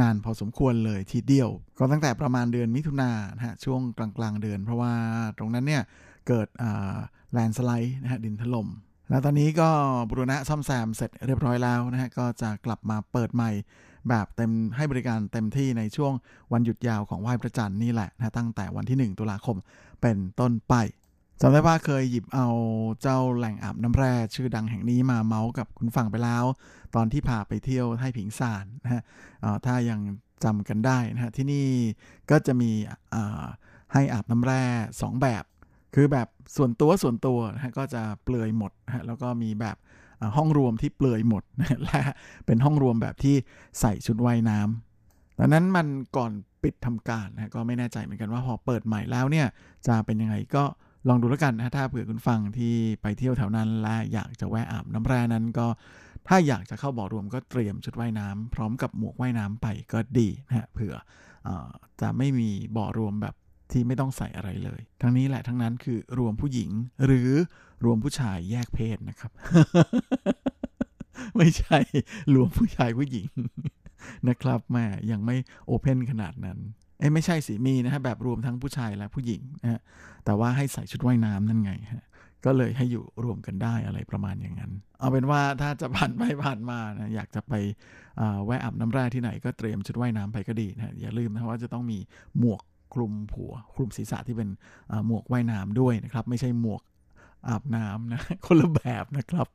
[0.00, 4.92] นานพอสมควรเลยทีเดียว ก็ตั้งแต่ประมาณเดือนมิถุนายนฮะช่วงกลางๆเดือน เพราะว่า
[5.38, 5.82] ตรงนั้นเนี่ย
[6.28, 6.48] เกิด
[7.32, 8.68] แลนสไลด์นะฮะดินถลม่ม
[9.10, 9.70] แล้วตอนนี้ก็
[10.10, 13.50] บรุณะซ่อมแซมเสร็จเรียบร้อยแล้วนะฮะก็จะกลับมาเปิดใหม่
[14.08, 16.12] แบบเต็มให้บริการเต็มที่ในช่วง
[16.52, 19.56] วันหยุดยาวของไหว้พระจันทร์นี่แหละนะตั้งแต่วันที่ 1 ตุลาคม
[20.00, 20.74] เป็นต้นไป
[21.40, 22.48] จำได้ว่าเคยหยิบเอา
[23.02, 26.44] เจ้าแหล่งอาบน้ำแร่ชื่อดังแห่งนี้มาเมาส์กับคุณฟังไปแล้ว
[26.94, 29.02] ตอนที่พาไปเที่ยวให้ผิงซานนะฮะ
[29.66, 30.00] ถ้ายัง
[30.44, 31.66] จำกันได้นะฮะที่นี่
[32.30, 32.70] ก็จะมี
[33.92, 34.62] ให้อาบน้ำแร่
[34.94, 35.44] 2 แบบ
[35.94, 39.76] คือแบบส่วนตัวส่วนตัวนะฮะก็จะเปลือยหมดนะฮะแล้วก็มีแบบ
[40.36, 41.42] ห้องรวมที่เปลือยหมด
[41.84, 42.00] และ
[42.46, 43.36] เป็นห้องรวมแบบที่
[43.80, 45.86] ใส่ชุดว่ายน้ำดังนั้นมัน
[46.16, 49.46] ก่อนปิดทำการนะก็ไม่แน่ใจเหมือนกันว่าพอเปิดใหม่แล้วเนี่ย
[49.86, 50.64] จะเป็นยังไงก็
[51.08, 55.66] ลองดูแล้วกันนะถ้าเผื่อคุณฟังที่ไปเที่ยวแถวนั้นและอยากจะแวะอาบน้ำแร่นั้นก็
[56.28, 60.94] ถ้าอยากจะเข้าบ่อรวมก็เตรียมชุดว่ายน้ำพร้อมกับหมวกว่ายน้ำไปก็ดีนะฮะเผื่อ
[61.46, 61.48] อ
[62.00, 63.34] จะไม่มีบ่อรวมแบบ
[63.70, 66.70] ที่ไม่ต้องใส่อะไรเลย ทั้งนี้แหละทั้งนั้นคือรวมผู้หญิง
[67.06, 67.30] หรือ
[67.84, 69.32] รวมผู้ชายแยกเพศนะครับ
[71.36, 71.78] ไม่ใช่
[72.34, 73.28] รวมผู้ชายผู้หญิง
[74.28, 75.36] นะครับแม่ยังไม่
[75.66, 76.58] โอเพนขนาดนั้น
[76.98, 79.80] เอ้ไม่ใช่สิมีนะฮะแบบรวมทั้งผู้ชายและผู้หญิงนะฮะ
[80.24, 82.04] แต่ว่าให้ใส่ชุดว่ายน้ำนั่นไงฮะ
[82.44, 87.52] ก็เลยให้อยู่รวมกันได้อะไรประมาณอย่างนั้น เอาเป็นว่าถ้าจะผ่านไปผ่านมานะอยากจะไป
[88.44, 91.98] แวะอาบน้ำแร่ที่ไหนก็เตรียมชุดว่ายน้ำไปก็ดีนะอย่าลืมนะว่าจะต้องมี
[92.38, 92.62] หมวก
[92.94, 94.48] คลุมผัวคลุมศีรษะที่เป็น
[95.06, 96.82] หมวกว่ายน้ำด้วยนะครับ ไม่ใช่หมวก
[97.48, 99.48] อาบน้ำนะคนละแบบนะครับ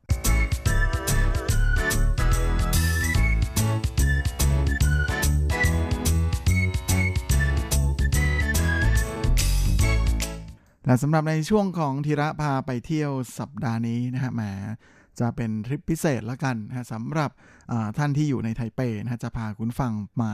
[10.86, 14.42] และสำหรับในช่วงของธีระพาไปเที่ยวสัปดาห์นี้นะฮะแหม
[15.20, 17.30] จะเป็นทริปพิเศษแล้วกันนะสำหรับ
[17.98, 20.30] ท่านที่อยู่ในไทเปนะจะพาคุณฟังมา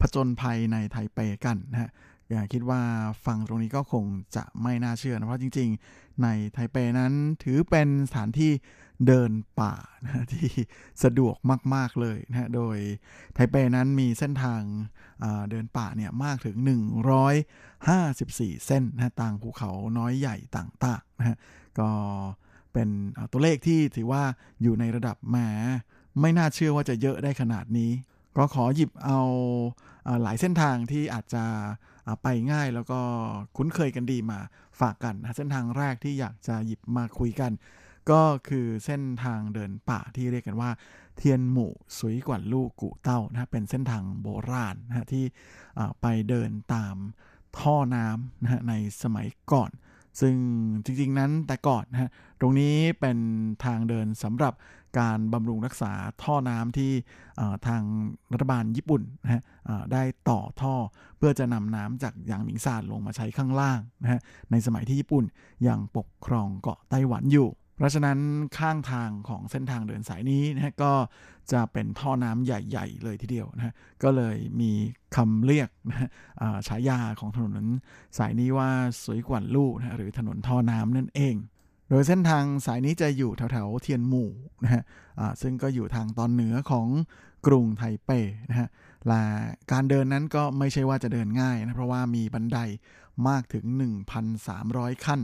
[0.00, 1.90] ผจญภัยในไทเปกันนะฮะ
[2.52, 2.82] คิดว่า
[3.26, 4.04] ฟังตรงนี้ก็คง
[4.36, 7.12] จะไม่น่าเชื่อนะเพราะจริง ๆ ในไทเปนั้น
[7.42, 8.52] ถือเป็นสถานที่
[9.06, 9.74] เดินป่า
[10.04, 10.48] นะที่
[11.04, 11.36] สะดวก
[11.74, 12.76] มาก ๆ เลยนะโดย
[13.34, 14.62] ไทเปนั้นมีเส้นทาง
[15.50, 16.56] เดินป่าเนี่ยมากถึง
[17.40, 21.36] 154 เส้นนะต่างภูเขาน้อยใหญ่ต่างๆนะฮะ
[21.78, 21.90] ก็
[22.72, 22.88] เป็น
[23.32, 24.22] ตัวเลขที่ถือว่า
[24.62, 25.36] อยู่ในระดับแหม
[26.20, 27.90] ไม่น่าเชื่อว่าจะเยอะได้ขนาดนี้
[28.36, 29.20] ก็ขอหยิบเอา
[30.22, 31.44] หลายเส้นทางที่อาจจะ
[32.22, 33.00] ไปง่ายแล้วก็
[33.56, 34.38] คุ้นเคยกันดีมา
[34.80, 37.52] ฝากกันนะเส้นทางแรกที่อยากจะหยิบมาคุยกัน
[38.10, 40.70] ก็คือเส้นทางเดินป่าที่เรียกกันว่า
[41.16, 45.24] เทียนหมู่สุยกว่าลูกกูเต้านะเป็นเส้นทางโบราณนะที่
[46.00, 46.96] ไปเดินตาม
[47.58, 49.70] ท่อน้ำนะในสมัยก่อน
[50.20, 50.34] ซึ่ง
[50.84, 53.18] จริงๆนั้นแต่ก่อนนะฮะตรงนี้เป็น
[53.64, 54.54] ทางเดินสำหรับ
[54.98, 55.92] การบำรุงรักษา
[56.22, 56.92] ท่อน้ำที่
[57.66, 57.82] ทาง
[58.32, 59.42] รัฐบาลญี่ปุ่นนะฮะ
[59.92, 60.74] ได้ต่อท่อ
[61.16, 65.24] เพื่อจะนำน้ำจากยางหมิงซานลงมาใช้ข้างล่างนะฮะในสมัยที่ญี่ปุ่น
[65.68, 67.48] ยังปกครองเกาะไต้หวันอยู่
[67.80, 68.18] เพราะฉะนั้น
[68.58, 70.92] ข้างทางของเส้นทางเดินสายนี้นะฮะก็
[71.52, 74.72] จะเป็นท่อน้ำใหญ่ ๆ เลยทีเดียวนะฮะก็เลยมี
[75.16, 76.08] คำเรียกนะ
[76.68, 77.66] ฉายาของถนน
[78.18, 78.70] สายนี้ว่า
[79.04, 81.34] สวยกว่าลู่นะหรือถนนท่อน้ำนั่นเอง
[81.90, 84.30] โดยเส้นทางสายนี้จะอยู่แถวๆเทียนหมู่
[84.64, 84.82] นะฮะ
[85.42, 86.88] ซึ่งก็อยู่ทางตอนเหนือของ
[87.46, 88.10] กรุงไทเป
[88.50, 88.68] นะฮะ
[89.08, 89.22] และ
[89.72, 92.58] การเดินนั้นก็ไม่ใช่ว่าจะเดินง่ายนะเพราะว่ามีบันได
[93.28, 93.64] มากถึง
[94.36, 95.20] 1,300 ขั้น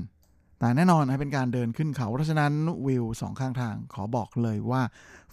[0.58, 2.52] แต่แน่นอนนะเป็นการเดินขึ้นเขา เพราะฉะนั้น
[2.86, 4.82] วิวสองข้างทางขอบอกเลยว่า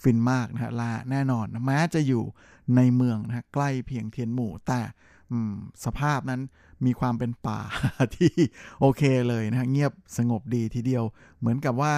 [0.02, 2.24] ฟินมากนะฮะและแน่นอนแม้จะอยู่
[2.76, 4.80] ในเมืองนะฮะใกล้เพียงเทียนหมู่ แต่
[5.84, 6.40] สภาพนั้น
[6.86, 7.60] มีความเป็นป่า
[8.16, 8.32] ที่
[8.80, 11.04] โอเคเลยนะฮะเงียบสงบดีทีเดียว
[11.38, 11.92] เหมือนกับว่า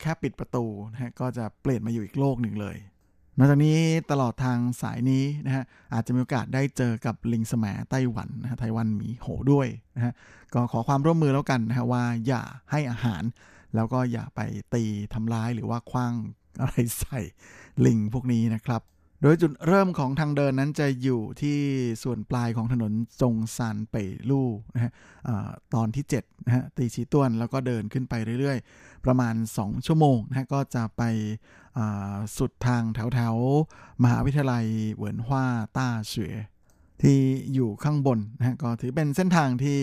[0.00, 2.76] แค่ปิดประตูนะฮะก็จะเปลี่ยนมาอยู่อีกโลกหนึ่งเลย
[3.38, 3.78] นอกจากนี้
[4.10, 5.64] ตลอดทางสายนี้นะฮะ
[5.94, 10.12] อาจจะมีโอกาสได้เจอกับลิงสมไต้หวันนะฮะไต้หวันมีโหด้วยนะฮะ
[10.54, 13.22] ก็ขอความร่วมมือแล้วกันนะฮะว่าอย่าให้อาหาร
[13.74, 14.40] แล้วก็อย่าไป
[14.74, 16.12] ตีทำร้ายหรือว่าคว้าง
[16.60, 17.20] อะไรใส่
[17.86, 18.82] ลิงพวกนี้นะครับ
[19.22, 21.58] โดยจุดเริ่มของทางเดินนั้นจะอยู่ที่
[22.02, 24.92] ส่วนปลายของถนนจงซานเป่ลู่นะฮะ
[25.74, 31.02] ตอนที่7นะฮะตีชีต้วนแล้วก็เดินขึ้นไปเรื่อยๆ ประมาณ 2 ชั่วโมงนะฮะก็จะไป
[32.38, 34.64] สุดทางแถวๆมหาวิทยาลัย
[34.94, 35.44] เหวินฮวา
[35.76, 36.34] ต้าเฉวย
[37.02, 37.18] ที่
[37.54, 39.80] อยู่ข้างบนนะฮะก็ถือเป็นเส้นทางที่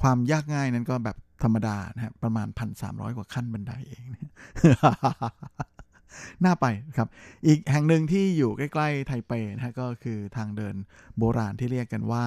[0.00, 2.48] ความยากง่ายนั้นก็แบบธรรมดานะฮะประมาณ
[2.82, 4.04] 1,300 กว่าขั้นบันไดเอง
[6.44, 7.08] น่าไปครับ
[7.46, 10.74] อีกแห่งหนึ่งที่อยู่ใกล้ ๆ ไทเปนะฮะก็คือทางเดิน
[11.18, 12.26] โบราณที่เรียกกันว่า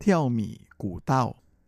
[0.00, 1.24] เที่ยวหมี่กู่เต้า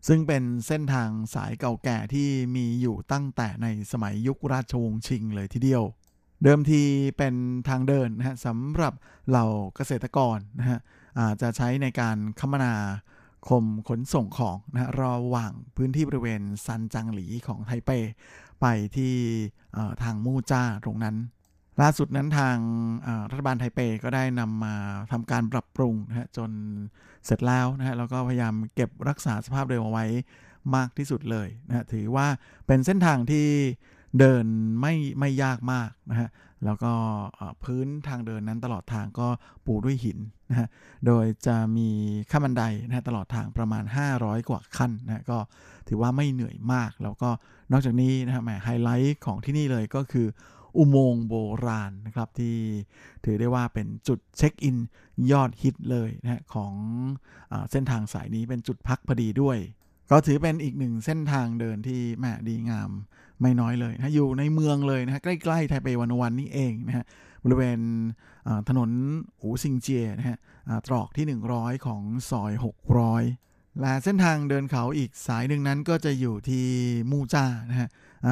[0.06, 5.84] ซึ่งเป็นเส้นทางสายเก่าแก่ที่มีอยู่ตั้งแต่ในสมัยยุคราชวงศ์ชิงเลยทีเดียว
[6.42, 6.82] เดิมที
[7.18, 7.34] เป็น
[7.68, 8.94] ทางเดินนะฮะสำหรับ
[9.28, 10.80] เหล่าเกษตรกรนะฮะ
[11.18, 12.74] อาจจะใช้ในการคมนา
[13.48, 17.90] คมขนส่งของนะฮะระหว่างพื้นที่บริเวณซันจังหลีของไทเป
[18.60, 18.66] ไป
[18.96, 19.14] ที่
[20.02, 21.16] ทางมู่จ้าตรงนั้น
[21.80, 22.56] ล่าสุดนั้นทาง
[23.30, 24.74] รัฐบาลไทเปก็ได้นำมา
[25.12, 26.50] ทำการปรับปรุงนะฮะจน
[27.26, 30.06] เสร็จแล้วนะฮะแล้วก็พยายามเก็บรักษาสภาพเดิมเอาไว้
[30.76, 32.26] มากที่สุดเลยนะถือว่า
[32.66, 33.46] เป็นเส้นทางที่
[34.18, 34.46] เดิน
[34.80, 36.28] ไม่ไม่ยากมากนะฮะ
[36.64, 36.92] แล้วก็
[37.64, 39.28] พื้นทางเดินนั้นตลอดทางก็
[39.66, 40.18] ปูด้วยหิน
[40.50, 40.68] นะฮะ
[41.06, 41.88] โดยจะมี
[42.30, 43.84] ขั้นบันไดนะตลอดทางประมาณ
[44.16, 45.38] 500 กว่าขั้นนะก็
[45.88, 47.30] ถือว่าไม่เหนื่อยมาก แล้วก็
[47.72, 50.26] นอกจากนี้นะฮะแหมไฮไลท์ของที่นี่เลยก็คือ
[50.78, 51.34] อุโมงค์โบ
[51.66, 52.56] ราณนะครับที่
[53.24, 54.76] ถือได้ว่าเป็นจุดเช็คอิน
[55.30, 56.74] ยอดฮิตเลยนะของ
[57.52, 59.58] อเส้นทางสายนี้เป็นจุดพักพอดีด้วย
[60.10, 62.90] ก็ถือเป็นอีกหนึ่งเส้นทางเดินที่แม่ดีงาม
[63.40, 67.04] ไม่น้อยเลยนะอยู่ในเมืองเลยนะฮะใกล้ๆไทเปวันวันนี่เองนะฮะ
[67.44, 67.80] บริเวณ
[68.68, 68.90] ถนน
[69.40, 70.38] หูซิงเจียนะฮะ
[70.86, 72.52] ตรอกที่ 100 ของซอย
[73.16, 76.66] 600 และเส้นทางเดินเขาอีกสายหนึ่งนั้นก็จะอยู่ที่
[77.10, 77.88] มูจ้านะฮะ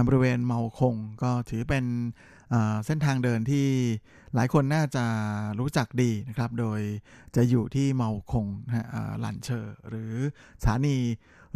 [0.06, 1.84] บริเวณเมาคงก็ถือเป็น
[2.86, 3.66] เส้นทางเดินที่
[4.34, 5.04] หลายคนน่าจะ
[5.60, 6.80] รู้จักดีนะครับ โดย
[7.36, 8.86] จะอยู่ที่เมาคงนะ
[9.20, 10.12] หลันเชอร์หรือ
[10.62, 10.98] สถานี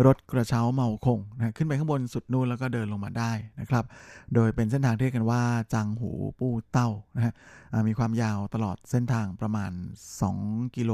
[0.06, 3.84] รถกระเช้าเมาคงนะขึ้นไปข้างบนสุดนู่นแล้วก็เดินลงมาได้นะครับ
[4.34, 5.42] โดยเป็นเส้นทางที่เรียกกันว่า
[5.74, 7.34] จังหูปูเต้านะฮะ
[7.88, 9.72] มีความยาวตลอดเส้นทางประมาณ
[10.24, 10.92] 2 กิโล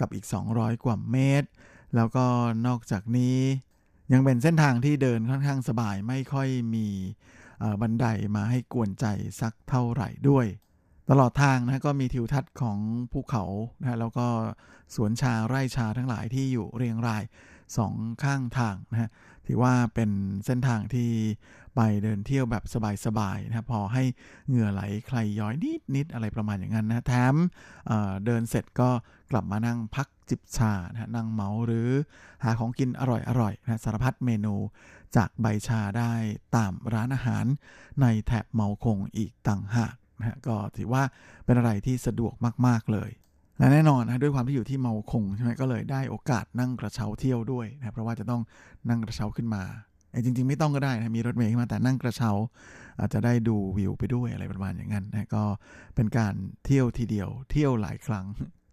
[0.00, 0.24] กับอีก
[0.54, 1.48] 200 กว่าเมตร
[1.96, 2.24] แล้วก็
[2.66, 3.38] นอกจากนี้
[4.12, 6.86] ยังเป็นเส้นทางที่เดินค่อนข้างสบายไม่ค่อยมี
[7.80, 8.06] บันได
[8.36, 9.06] มาให้กวนใจ
[9.40, 10.46] สักเท่าไหร่ด้วย
[11.10, 12.78] ตลอดทางนะก็มีทิวทัศน์ของ
[13.12, 13.44] ภูเขา
[13.80, 14.26] นะแล้วก็
[14.94, 17.22] สวนชาไร่ชาทั้งหลายที่อยู่เรียงราย
[17.76, 19.10] สองข้างทางนะฮะ
[19.46, 20.10] ถือว่าเป็น
[20.46, 21.10] เส้นทางที่
[21.76, 22.64] ไปเดินเที่ยวแบบ
[23.06, 24.02] สบายๆนะพอให้
[24.48, 27.34] เหงื่อไหลใครย้อยนิดนิดอะไรประมาณอย่างนั้นนะแถม
[27.86, 28.90] เเดินเสร็จก็
[29.30, 31.88] กลับมานั่งพักจิบชานะนั่งเมาหรือ
[32.44, 34.54] หาของกินอร่อยๆนะสารพัดเมนู
[35.16, 36.12] จากใบชาได้
[36.56, 37.44] ตามร้านอาหาร
[38.02, 41.02] ในแถบเมาคงอีกต่างหากนะก็ถือว่า
[41.44, 42.34] เป็นอะไรที่สะดวก
[42.66, 43.10] มากๆเลย
[43.58, 48.42] และแน่นอนนะด้วยความที่อยู่ที่เมาคงใช่ไหมก็เลยได้โอกาสนั่งกระเช้าเที่ยวด้วยนะเพราะว่าจะต้อง
[48.88, 49.62] นั่งกระเช้าขึ้นมา
[50.24, 52.32] จริง ๆ ไม่ต้องก็ได้นะมีรถเมล์มาแต่นั่งกระเช้า
[53.00, 55.44] อาจจะได้ดูวิวไปด้วยอะไรประมาณอย่างนั้นนะก็
[55.94, 56.34] เป็นการ
[56.64, 58.26] เที่ยวทีเดียว เที่ยวหลายครั้ง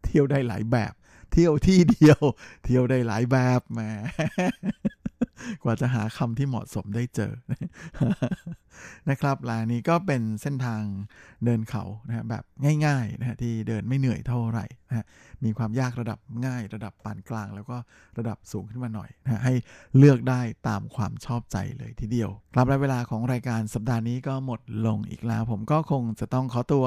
[0.06, 0.94] เที่ยวได้หลายแบบ
[1.32, 2.20] เที่ยวที่เดียว
[2.66, 3.80] เที่ยวได้หลายแบบแหม
[5.64, 7.34] กว่าจะหาคำที่เหมาะสมได้เจอ
[9.10, 10.82] นะครับลานี้ก็เป็นเส้นทาง
[11.46, 12.44] เดินเขานะแบบ
[12.86, 15.06] ง่ายๆนะที่เดินไม่เหนื่อยเท่าไหร่นะ
[15.44, 17.78] มีความยากระดับง่ายระดับปานกลาง แล้วก็
[18.18, 19.54] ระดับสูงขึ้นมาหน่อยนะให้
[19.98, 26.86] เลือกได้ตามความชอบใจเลยทีเดียว ครับและเวลาของรายการสัปดาห์นี้ก็หมดลงอีกแล้ว ผมก็คงจะต้องขอตัว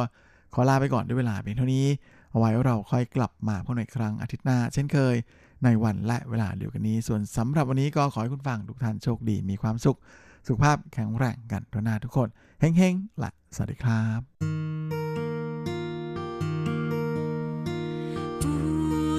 [0.54, 1.86] ขอลาไปก่อนด้วยเวลาเพียงเท่านี้
[2.30, 5.16] เอาไว้เราค่อยกลับมาพบในครั้งอาทิตย์หน้า เช่นเคย
[5.64, 9.98] ในวันและเวลาเดียวกันนี้ ส่วนสำหรับวันนี้ก็ขอให้คุณฟังทุกท่านโชคดีมีความสุข
[10.46, 12.28] สุขภาพแข็งแรงกันทุกนาทุกคน
[12.60, 14.20] เฮ้งๆและสวัสดีครับ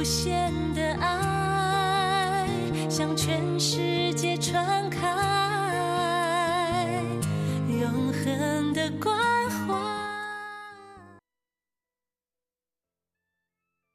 [0.02, 0.41] 无限